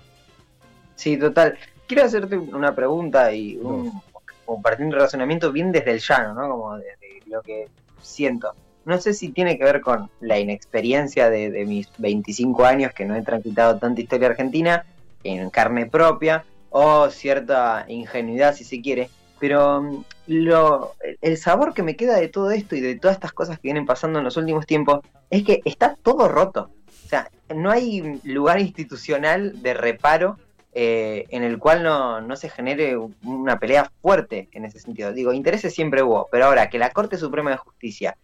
Sí, 0.95 1.17
total. 1.17 1.57
Quiero 1.87 2.03
hacerte 2.03 2.37
una 2.37 2.75
pregunta 2.75 3.33
y 3.33 3.57
un, 3.57 4.01
compartir 4.45 4.85
un 4.85 4.91
razonamiento 4.91 5.51
bien 5.51 5.71
desde 5.71 5.91
el 5.91 5.99
llano, 5.99 6.33
¿no? 6.33 6.49
Como 6.49 6.77
desde 6.77 7.21
lo 7.27 7.41
que 7.41 7.67
siento. 8.01 8.53
No 8.85 8.99
sé 8.99 9.13
si 9.13 9.29
tiene 9.29 9.57
que 9.57 9.63
ver 9.63 9.81
con 9.81 10.09
la 10.21 10.39
inexperiencia 10.39 11.29
de, 11.29 11.65
mis 11.65 11.89
25 11.97 12.65
años 12.65 12.93
que 12.93 13.05
no 13.05 13.15
he 13.15 13.23
transitado 13.23 13.77
tanta 13.79 14.01
historia 14.01 14.29
argentina 14.29 14.85
en 15.23 15.49
carne 15.49 15.87
propia 15.87 16.45
o 16.69 17.09
cierta 17.09 17.85
ingenuidad 17.87 18.55
si 18.55 18.63
se 18.63 18.81
quiere, 18.81 19.09
pero 19.39 19.81
mm, 19.81 20.03
lo, 20.27 20.93
el 21.21 21.37
sabor 21.37 21.73
que 21.73 21.83
me 21.83 21.95
queda 21.95 22.17
de 22.17 22.27
todo 22.27 22.51
esto 22.51 22.75
y 22.75 22.81
de 22.81 22.95
todas 22.95 23.15
estas 23.15 23.33
cosas 23.33 23.57
que 23.57 23.67
vienen 23.67 23.85
pasando 23.85 24.19
en 24.19 24.25
los 24.25 24.37
últimos 24.37 24.67
tiempos 24.67 24.99
es 25.29 25.43
que 25.43 25.61
está 25.65 25.95
todo 26.03 26.27
roto. 26.27 26.69
O 27.05 27.07
sea, 27.07 27.29
no 27.53 27.71
hay 27.71 28.19
lugar 28.23 28.59
institucional 28.59 29.61
de 29.61 29.73
reparo 29.73 30.37
eh, 30.73 31.25
en 31.29 31.43
el 31.43 31.57
cual 31.57 31.83
no, 31.83 32.19
no, 32.19 32.35
se 32.35 32.49
genere 32.49 32.97
una 33.23 33.57
pelea 33.59 33.89
fuerte 34.01 34.49
en 34.51 34.65
ese 34.65 34.79
sentido. 34.79 35.13
Digo, 35.13 35.31
intereses 35.31 35.73
siempre 35.73 36.03
hubo, 36.03 36.27
pero 36.29 36.45
ahora 36.45 36.69
que 36.69 36.77
la 36.77 36.89
Corte 36.89 37.17
Suprema 37.17 37.51
de 37.51 37.57
Justicia 37.57 38.17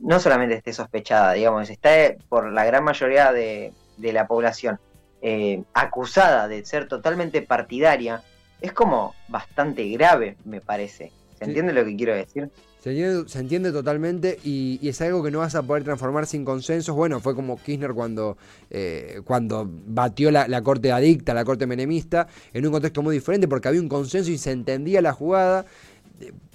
no 0.00 0.18
solamente 0.20 0.54
esté 0.54 0.72
sospechada, 0.72 1.34
digamos, 1.34 1.70
está 1.70 2.14
por 2.28 2.50
la 2.50 2.64
gran 2.64 2.84
mayoría 2.84 3.32
de, 3.32 3.72
de 3.96 4.12
la 4.12 4.26
población 4.26 4.78
eh, 5.22 5.62
acusada 5.74 6.48
de 6.48 6.64
ser 6.64 6.88
totalmente 6.88 7.42
partidaria, 7.42 8.22
es 8.60 8.72
como 8.72 9.14
bastante 9.28 9.86
grave, 9.88 10.36
me 10.44 10.62
parece. 10.62 11.12
¿Se 11.38 11.44
entiende 11.44 11.72
lo 11.72 11.84
que 11.84 11.96
quiero 11.96 12.14
decir? 12.14 12.50
Se 12.80 13.38
entiende, 13.38 13.72
totalmente 13.72 14.38
y, 14.42 14.88
es 14.88 15.02
algo 15.02 15.22
que 15.22 15.30
no 15.30 15.40
vas 15.40 15.54
a 15.54 15.62
poder 15.62 15.84
transformar 15.84 16.26
sin 16.26 16.46
consensos. 16.46 16.96
Bueno, 16.96 17.20
fue 17.20 17.34
como 17.34 17.58
Kirchner 17.58 17.92
cuando, 17.92 18.38
eh, 18.70 19.20
cuando 19.24 19.68
batió 19.68 20.30
la, 20.30 20.48
la, 20.48 20.62
corte 20.62 20.90
adicta, 20.90 21.34
la 21.34 21.44
corte 21.44 21.66
menemista, 21.66 22.26
en 22.54 22.64
un 22.64 22.72
contexto 22.72 23.02
muy 23.02 23.14
diferente 23.14 23.46
porque 23.46 23.68
había 23.68 23.82
un 23.82 23.90
consenso 23.90 24.30
y 24.30 24.38
se 24.38 24.52
entendía 24.52 25.02
la 25.02 25.12
jugada 25.12 25.66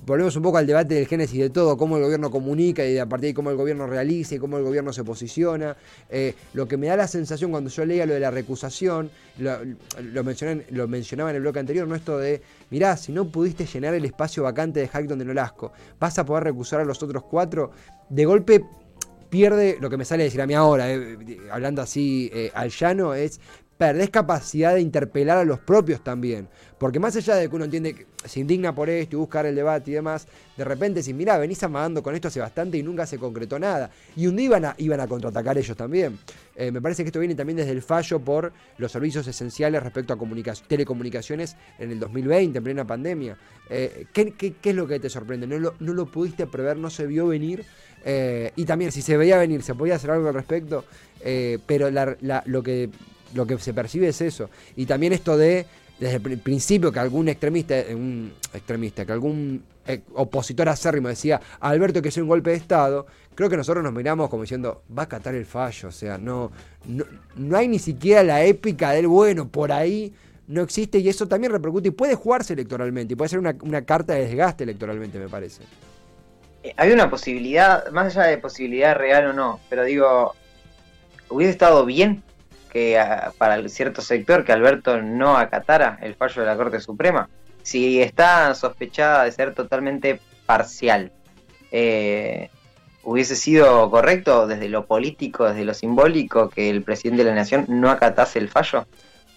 volvemos 0.06 0.36
un 0.36 0.44
poco 0.44 0.58
al 0.58 0.68
debate 0.68 0.96
del 0.96 1.08
génesis 1.08 1.40
de 1.40 1.50
todo, 1.50 1.78
cómo 1.78 1.98
el 1.98 2.04
gobierno 2.04 2.30
comunica 2.30 2.86
y 2.86 2.98
a 2.98 3.08
partir 3.08 3.30
de 3.30 3.34
cómo 3.34 3.50
el 3.50 3.58
gobierno 3.58 3.88
realiza 3.88 4.36
y 4.36 4.40
cómo 4.40 4.58
el 4.58 4.64
gobierno 4.64 4.94
se 4.94 5.04
posiciona. 5.04 5.76
Eh, 6.10 6.36
lo 6.54 6.68
que 6.68 6.78
me 6.78 6.88
da 6.88 6.96
la 6.96 7.08
sensación 7.08 7.52
cuando 7.52 7.70
yo 7.70 7.86
leía 7.86 8.06
lo 8.06 8.14
de 8.14 8.20
la 8.20 8.32
recusación, 8.32 9.10
lo, 9.40 10.24
mencioné, 10.24 10.66
lo 10.70 10.88
mencionaba 10.88 11.32
en 11.32 11.38
el 11.38 11.42
bloque 11.42 11.60
anterior, 11.60 11.88
no 11.88 11.96
esto 11.96 12.18
de, 12.18 12.42
mirá, 12.70 12.96
si 12.98 13.12
no 13.12 13.26
pudiste 13.26 13.66
llenar 13.66 13.94
el 13.96 14.06
espacio 14.06 14.44
vacante 14.44 14.80
de 14.80 14.88
Hackton 14.88 15.18
de 15.18 15.26
Nolasco, 15.26 15.72
vas 16.00 16.18
a 16.20 16.26
poder 16.26 16.44
recusar 16.44 16.82
a 16.82 16.86
los 16.86 17.02
otros 17.02 17.24
cuatro, 17.24 17.72
de 18.10 18.26
golpe 18.26 18.64
pierde 19.30 19.78
lo 19.82 19.90
que 19.90 19.98
me 19.98 20.06
sale 20.06 20.24
decir 20.24 20.42
a 20.42 20.48
mí 20.48 20.54
ahora, 20.54 20.92
eh, 20.92 21.18
hablando 21.52 21.82
así 21.82 22.30
eh, 22.34 22.52
al 22.54 22.70
llano, 22.70 23.14
es 23.14 23.42
perdés 23.78 24.10
capacidad 24.10 24.74
de 24.74 24.82
interpelar 24.82 25.38
a 25.38 25.44
los 25.44 25.60
propios 25.60 26.04
también. 26.04 26.48
Porque 26.78 27.00
más 27.00 27.16
allá 27.16 27.36
de 27.36 27.50
que 27.50 27.56
uno 27.56 27.66
entiende 27.66 27.94
que 27.94 28.06
se 28.26 28.40
indigna 28.40 28.74
por 28.76 28.90
esto 28.90 29.16
y 29.16 29.20
buscar 29.20 29.46
el 29.46 29.56
debate 29.56 29.92
y 29.92 29.94
demás, 29.94 30.28
de 30.58 30.64
repente 30.64 31.02
si 31.04 31.14
mirá, 31.14 31.38
venís 31.38 31.62
amagando 31.64 32.04
con 32.04 32.16
esto 32.16 32.28
hace 32.28 32.40
bastante 32.40 32.78
y 32.78 32.84
nunca 32.84 33.06
se 33.06 33.18
concretó 33.18 33.60
nada. 33.60 33.90
Y 34.16 34.28
un 34.28 34.36
día 34.36 34.46
iban 34.46 34.66
a, 34.66 34.76
iban 34.78 35.00
a 35.00 35.08
contraatacar 35.08 35.58
ellos 35.58 35.76
también. 35.76 36.18
Eh, 36.56 36.72
me 36.72 36.82
parece 36.82 37.04
que 37.04 37.10
esto 37.10 37.20
viene 37.20 37.36
también 37.36 37.58
desde 37.58 37.72
el 37.72 37.82
fallo 37.82 38.20
por 38.20 38.52
los 38.78 38.92
servicios 38.92 39.28
esenciales 39.28 39.84
respecto 39.84 40.14
a 40.14 40.18
telecomunicaciones 40.68 41.56
en 41.80 41.92
el 41.92 42.00
2020, 42.00 42.58
en 42.58 42.64
plena 42.64 42.86
pandemia. 42.86 43.38
Eh, 43.70 44.06
¿qué, 44.14 44.56
es 44.64 44.76
lo 44.76 44.88
que 44.88 45.00
te 45.00 45.10
sorprende? 45.10 45.48
¿No 45.48 45.58
lo, 45.60 45.76
no 45.80 45.94
lo 45.94 46.06
pudiste 46.06 46.48
prever? 46.48 46.78
¿No 46.78 46.90
se 46.90 47.08
vio 47.08 47.28
venir? 47.28 47.66
Eh, 48.04 48.52
y 48.56 48.66
también, 48.66 48.92
si 48.92 49.02
se 49.02 49.18
veía 49.18 49.38
venir, 49.38 49.64
¿se 49.64 49.74
podía 49.76 49.96
hacer 49.96 50.12
algo 50.12 50.28
al 50.28 50.34
respecto? 50.34 50.86
pero 51.66 51.90
lo 51.90 52.62
que 52.62 52.92
lo 53.36 53.46
que 53.46 53.58
se 53.60 53.74
percibe 53.74 54.08
es 54.08 54.22
eso. 54.22 54.50
Y 54.76 54.86
también 54.86 55.14
esto 55.14 55.38
de, 55.38 55.66
desde 56.00 56.16
el 56.16 56.40
principio, 56.40 56.92
que 56.92 57.00
algún 57.00 57.28
extremista, 57.30 57.76
un 57.92 58.34
extremista, 58.54 59.06
que 59.06 59.12
algún 59.12 59.64
eh, 59.88 60.02
opositor 60.16 60.68
acérrimo 60.70 61.10
decía, 61.10 61.40
Alberto 61.60 62.02
que 62.02 62.10
es 62.10 62.18
un 62.18 62.28
golpe 62.28 62.50
de 62.52 62.56
Estado, 62.58 63.06
creo 63.36 63.50
que 63.50 63.58
nosotros 63.58 63.84
nos 63.84 63.94
miramos 63.94 64.30
como 64.30 64.44
diciendo, 64.44 64.84
va 64.98 65.04
a 65.04 65.10
catar 65.10 65.36
el 65.36 65.46
fallo, 65.46 65.90
o 65.90 65.92
sea, 65.92 66.18
no, 66.18 66.52
no, 66.88 67.58
hay 67.58 67.68
ni 67.68 67.80
siquiera 67.80 68.24
la 68.24 68.44
épica 68.44 68.92
del 68.92 69.08
bueno, 69.08 69.48
por 69.48 69.72
ahí 69.72 70.14
no 70.48 70.62
existe 70.62 71.00
y 71.00 71.10
eso 71.10 71.28
también 71.28 71.52
repercute 71.52 71.90
y 71.90 71.92
puede 71.92 72.16
jugarse 72.16 72.54
electoralmente 72.54 73.14
y 73.14 73.16
puede 73.16 73.30
ser 73.30 73.40
una, 73.40 73.56
una 73.62 73.84
carta 73.84 74.14
de 74.14 74.28
desgaste 74.28 74.64
electoralmente, 74.64 75.20
me 75.20 75.28
parece. 75.28 75.64
Eh, 76.64 76.74
hay 76.78 76.92
una 76.92 77.10
posibilidad, 77.10 77.90
más 77.92 78.16
allá 78.16 78.30
de 78.30 78.38
posibilidad 78.38 78.96
real 78.96 79.28
o 79.28 79.34
no, 79.34 79.60
pero 79.70 79.84
digo, 79.84 80.34
hubiese 81.30 81.52
estado 81.52 81.86
bien 81.86 82.24
que 82.76 83.02
para 83.38 83.70
cierto 83.70 84.02
sector 84.02 84.44
que 84.44 84.52
Alberto 84.52 85.02
no 85.02 85.38
acatara 85.38 85.98
el 86.02 86.14
fallo 86.14 86.42
de 86.42 86.46
la 86.46 86.58
Corte 86.58 86.82
Suprema, 86.82 87.30
si 87.64 88.02
está 88.02 88.54
sospechada 88.54 89.24
de 89.24 89.32
ser 89.32 89.54
totalmente 89.54 90.20
parcial, 90.46 91.14
eh, 91.72 92.50
¿hubiese 93.02 93.38
sido 93.38 93.90
correcto 93.90 94.46
desde 94.46 94.68
lo 94.68 94.88
político, 94.88 95.46
desde 95.46 95.64
lo 95.64 95.74
simbólico, 95.74 96.50
que 96.50 96.70
el 96.70 96.82
presidente 96.84 97.24
de 97.24 97.30
la 97.30 97.36
Nación 97.38 97.64
no 97.70 97.90
acatase 97.90 98.40
el 98.40 98.50
fallo? 98.50 98.86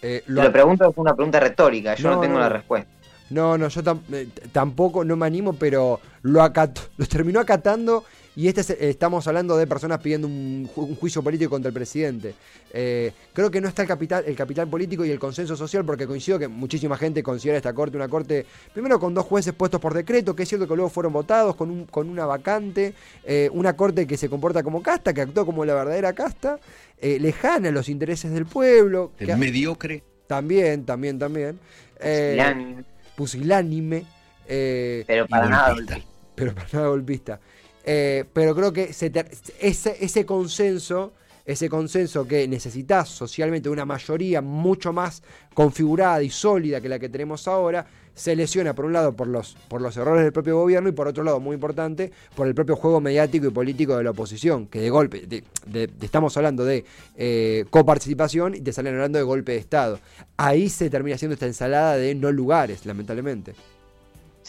Eh, 0.01 0.21
lo, 0.27 0.51
pregunto 0.51 0.89
es 0.89 0.97
una 0.97 1.15
pregunta 1.15 1.39
retórica, 1.39 1.95
yo 1.95 2.15
no, 2.15 2.19
tengo 2.19 2.39
la 2.39 2.49
respuesta. 2.49 2.91
No, 3.29 3.57
no, 3.57 3.69
yo 3.69 3.81
eh, 4.11 4.27
tampoco 4.51 5.05
no 5.05 5.15
me 5.15 5.25
animo, 5.25 5.53
pero 5.53 6.01
lo, 6.23 6.43
acató, 6.43 6.81
lo 6.97 7.05
terminó 7.05 7.39
acatando 7.39 8.03
y 8.39 8.47
este 8.47 8.89
estamos 8.89 9.27
hablando 9.27 9.57
de 9.57 9.67
personas 9.67 9.99
pidiendo 9.99 10.25
un, 10.25 10.65
juicio 10.65 11.21
político 11.21 11.49
contra 11.49 11.67
el 11.67 11.73
presidente. 11.73 12.35
Eh, 12.71 13.11
creo 13.33 13.51
que 13.51 13.59
no 13.59 13.67
está 13.67 13.81
el 13.81 13.87
capital, 13.89 14.23
el 14.25 14.33
capital 14.33 14.65
político 14.69 15.03
y 15.03 15.11
el 15.11 15.19
consenso 15.19 15.57
social, 15.57 15.83
porque 15.83 16.07
coincido 16.07 16.39
que 16.39 16.47
muchísima 16.47 16.95
gente 16.95 17.21
considera 17.21 17.57
esta 17.57 17.73
corte 17.73 17.97
una 17.97 18.07
corte, 18.07 18.45
primero 18.73 18.97
con 18.97 19.13
dos 19.13 19.25
jueces 19.25 19.53
puestos 19.53 19.81
por 19.81 19.93
decreto, 19.93 20.37
que 20.37 20.43
es 20.43 20.49
cierto 20.49 20.69
que 20.69 20.73
luego 20.73 20.89
fueron 20.89 21.11
votados, 21.11 21.53
con, 21.57 21.69
un, 21.69 21.83
con 21.83 22.07
una 22.07 22.25
vacante, 22.25 22.93
eh, 23.25 23.49
una 23.51 23.75
corte 23.75 24.07
que 24.07 24.15
se 24.15 24.29
comporta 24.29 24.63
como 24.63 24.81
casta, 24.81 25.13
que 25.13 25.19
actuó 25.19 25.45
como 25.45 25.65
la 25.65 25.73
verdadera 25.73 26.13
casta, 26.13 26.61
eh, 26.97 27.19
lejana 27.19 27.67
a 27.67 27.71
los 27.73 27.89
intereses 27.89 28.31
del 28.31 28.45
pueblo. 28.45 29.11
El 29.19 29.37
mediocre. 29.37 30.01
También, 30.27 30.85
también, 30.85 31.19
también. 31.19 31.59
pusilánime. 31.97 32.85
pusilánime 33.17 34.05
pero 34.47 35.27
para 35.27 35.49
nada 35.49 35.73
golpista. 35.73 35.99
Pero 36.35 36.55
para 36.55 36.67
nada 36.71 36.87
golpista. 36.87 37.39
Eh, 37.91 38.23
pero 38.33 38.53
creo 38.53 38.71
que 38.71 38.83
ese, 38.83 40.25
consenso, 40.27 41.13
ese 41.43 41.69
consenso 41.69 42.27
que 42.27 42.47
necesitas 42.47 43.09
socialmente 43.09 43.67
una 43.67 43.83
mayoría 43.83 44.43
mucho 44.43 44.93
más 44.93 45.23
configurada 45.55 46.21
y 46.21 46.29
sólida 46.29 46.81
que 46.81 46.87
la 46.87 46.99
que 46.99 47.09
tenemos 47.09 47.47
ahora, 47.47 47.87
se 48.13 48.35
lesiona 48.35 48.75
por 48.75 48.85
un 48.85 48.93
lado 48.93 49.15
por 49.15 49.25
los, 49.25 49.57
por 49.67 49.81
los 49.81 49.97
errores 49.97 50.21
del 50.23 50.31
propio 50.31 50.57
gobierno 50.57 50.89
y 50.89 50.91
por 50.91 51.07
otro 51.07 51.23
lado, 51.23 51.39
muy 51.39 51.55
importante, 51.55 52.11
por 52.35 52.45
el 52.45 52.53
propio 52.53 52.75
juego 52.75 53.01
mediático 53.01 53.47
y 53.47 53.49
político 53.49 53.97
de 53.97 54.03
la 54.03 54.11
oposición, 54.11 54.67
que 54.67 54.81
de 54.81 54.91
golpe, 54.91 55.43
estamos 55.99 56.37
hablando 56.37 56.65
de 56.65 56.85
eh, 57.17 57.65
coparticipación 57.71 58.53
y 58.53 58.61
te 58.61 58.71
salen 58.71 58.93
hablando 58.93 59.17
de 59.17 59.23
golpe 59.23 59.53
de 59.53 59.57
Estado. 59.57 59.99
Ahí 60.37 60.69
se 60.69 60.91
termina 60.91 61.15
haciendo 61.15 61.33
esta 61.33 61.47
ensalada 61.47 61.97
de 61.97 62.13
no 62.13 62.31
lugares, 62.31 62.85
lamentablemente. 62.85 63.55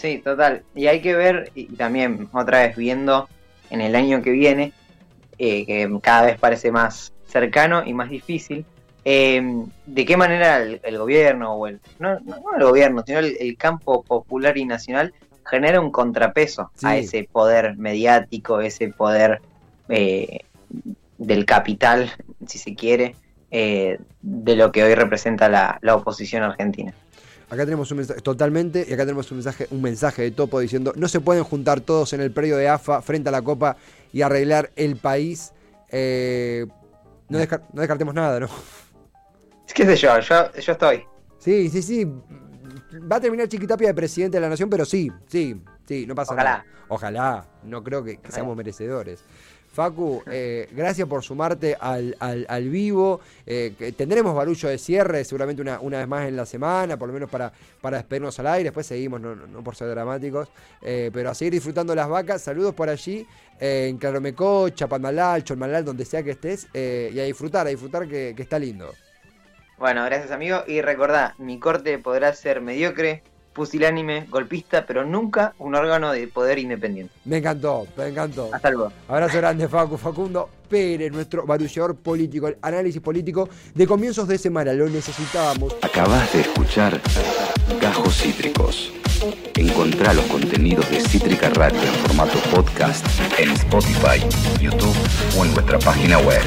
Sí, 0.00 0.16
total. 0.24 0.62
Y 0.74 0.86
hay 0.86 1.02
que 1.02 1.14
ver, 1.14 1.52
y 1.54 1.66
también 1.76 2.30
otra 2.32 2.62
vez 2.62 2.74
viendo 2.74 3.28
en 3.68 3.82
el 3.82 3.94
año 3.94 4.22
que 4.22 4.30
viene, 4.30 4.72
eh, 5.36 5.66
que 5.66 5.90
cada 6.02 6.22
vez 6.22 6.38
parece 6.38 6.72
más 6.72 7.12
cercano 7.26 7.82
y 7.84 7.92
más 7.92 8.08
difícil, 8.08 8.64
em, 9.04 9.66
de 9.84 10.06
qué 10.06 10.16
manera 10.16 10.56
el, 10.62 10.98
gobierno, 10.98 11.52
o 11.52 11.66
el, 11.66 11.80
no, 11.98 12.12
el 12.16 12.64
gobierno, 12.64 13.04
sino 13.06 13.18
el, 13.18 13.56
campo 13.58 14.02
popular 14.02 14.56
y 14.56 14.64
nacional 14.64 15.12
genera 15.44 15.82
un 15.82 15.90
contrapeso 15.90 16.70
a 16.82 16.96
ese 16.96 17.28
poder 17.30 17.76
mediático, 17.76 18.62
ese 18.62 18.88
poder 18.88 19.42
eh, 19.90 20.38
del 21.18 21.44
capital, 21.44 22.10
si 22.46 22.56
se 22.56 22.74
quiere, 22.74 23.16
eh, 23.50 23.98
de 24.22 24.56
lo 24.56 24.72
que 24.72 24.82
hoy 24.82 24.94
representa 24.94 25.50
la 25.50 25.94
oposición 25.94 26.42
argentina. 26.42 26.94
Acá 27.50 27.64
tenemos 27.64 27.90
un 27.90 27.98
mensaje, 27.98 28.20
totalmente, 28.20 28.86
y 28.88 28.92
acá 28.92 29.04
tenemos 29.04 29.28
un 29.32 29.38
mensaje, 29.38 29.66
un 29.72 29.82
mensaje 29.82 30.22
de 30.22 30.30
Topo 30.30 30.60
diciendo, 30.60 30.92
no 30.94 31.08
se 31.08 31.20
pueden 31.20 31.42
juntar 31.42 31.80
todos 31.80 32.12
en 32.12 32.20
el 32.20 32.30
predio 32.30 32.56
de 32.56 32.68
AFA 32.68 33.02
frente 33.02 33.28
a 33.28 33.32
la 33.32 33.42
Copa 33.42 33.76
y 34.12 34.22
arreglar 34.22 34.70
el 34.76 34.96
país. 34.96 35.52
Eh, 35.88 36.66
no, 37.28 37.38
descartemos 37.38 38.14
nada, 38.14 38.40
¿no? 38.40 38.48
Es 39.66 39.74
que 39.74 39.84
sé 39.84 39.96
yo, 39.96 40.18
yo, 40.18 40.52
yo 40.52 40.72
estoy. 40.72 41.04
Sí, 41.38 41.70
sí, 41.70 41.82
sí. 41.82 42.04
Va 42.04 43.16
a 43.16 43.20
terminar 43.20 43.46
Chiquitapia 43.48 43.88
de 43.88 43.94
presidente 43.94 44.36
de 44.36 44.40
la 44.40 44.48
nación, 44.48 44.68
pero 44.68 44.84
sí, 44.84 45.10
sí, 45.28 45.62
sí, 45.86 46.06
no 46.06 46.14
pasa 46.16 46.34
Ojalá. 46.34 46.50
nada. 46.50 46.66
Ojalá. 46.88 47.46
No 47.62 47.84
creo 47.84 48.02
que, 48.02 48.18
seamos 48.28 48.56
merecedores. 48.56 49.24
Facu, 49.72 50.22
eh, 50.26 50.68
gracias 50.72 51.06
por 51.06 51.22
sumarte 51.22 51.76
al, 51.78 52.16
al, 52.18 52.44
al 52.48 52.68
vivo. 52.68 53.20
Eh, 53.46 53.72
tendremos 53.96 54.34
barullo 54.34 54.68
de 54.68 54.78
cierre 54.78 55.24
seguramente 55.24 55.62
una, 55.62 55.78
una 55.80 55.98
vez 55.98 56.08
más 56.08 56.26
en 56.28 56.36
la 56.36 56.44
semana, 56.44 56.96
por 56.96 57.08
lo 57.08 57.14
menos 57.14 57.30
para, 57.30 57.52
para 57.80 57.98
despedirnos 57.98 58.38
al 58.40 58.48
aire. 58.48 58.64
Después 58.64 58.86
seguimos, 58.86 59.20
no, 59.20 59.34
no- 59.36 59.62
por 59.62 59.76
ser 59.76 59.88
dramáticos, 59.88 60.48
eh, 60.82 61.10
pero 61.12 61.30
a 61.30 61.34
seguir 61.34 61.52
disfrutando 61.52 61.94
las 61.94 62.08
vacas. 62.08 62.42
Saludos 62.42 62.74
por 62.74 62.88
allí, 62.88 63.24
eh, 63.60 63.86
en 63.88 63.98
Claromeco, 63.98 64.68
Chapanmalal, 64.70 65.44
Cholmalal, 65.44 65.84
donde 65.84 66.04
sea 66.04 66.22
que 66.24 66.32
estés. 66.32 66.66
y 66.74 67.20
a 67.20 67.24
disfrutar, 67.24 67.66
a 67.66 67.70
disfrutar 67.70 68.08
que, 68.08 68.34
que 68.36 68.42
está 68.42 68.58
lindo. 68.58 68.92
Bueno, 69.78 70.04
gracias 70.04 70.30
amigo. 70.32 70.62
Y 70.66 70.82
recordá, 70.82 71.34
mi 71.38 71.58
corte 71.60 71.96
podrá 71.98 72.34
ser 72.34 72.60
mediocre, 72.60 73.22
pusilánime, 73.60 74.24
golpista, 74.30 74.86
pero 74.86 75.04
nunca 75.04 75.52
un 75.58 75.74
órgano 75.74 76.12
de 76.12 76.26
poder 76.28 76.58
independiente. 76.58 77.12
Me 77.26 77.36
encantó, 77.36 77.86
me 77.94 78.06
encantó. 78.06 78.48
Hasta 78.50 78.70
luego. 78.70 78.90
Abrazo 79.06 79.36
grande, 79.36 79.68
Facu. 79.68 79.98
Facundo 79.98 80.48
Pérez, 80.66 81.12
nuestro 81.12 81.44
barullador 81.44 81.94
político, 81.96 82.48
el 82.48 82.56
análisis 82.62 83.02
político 83.02 83.50
de 83.74 83.86
comienzos 83.86 84.26
de 84.28 84.38
semana. 84.38 84.72
Lo 84.72 84.88
necesitábamos. 84.88 85.76
Acabas 85.82 86.32
de 86.32 86.40
escuchar 86.40 86.98
Gajos 87.78 88.16
Cítricos. 88.16 88.94
Encontrá 89.56 90.14
los 90.14 90.24
contenidos 90.24 90.88
de 90.88 91.02
Cítrica 91.02 91.50
Radio 91.50 91.82
en 91.82 91.94
formato 92.06 92.38
podcast 92.50 93.06
en 93.38 93.50
Spotify, 93.50 94.26
YouTube 94.58 94.96
o 95.38 95.44
en 95.44 95.52
nuestra 95.52 95.78
página 95.80 96.16
web. 96.20 96.40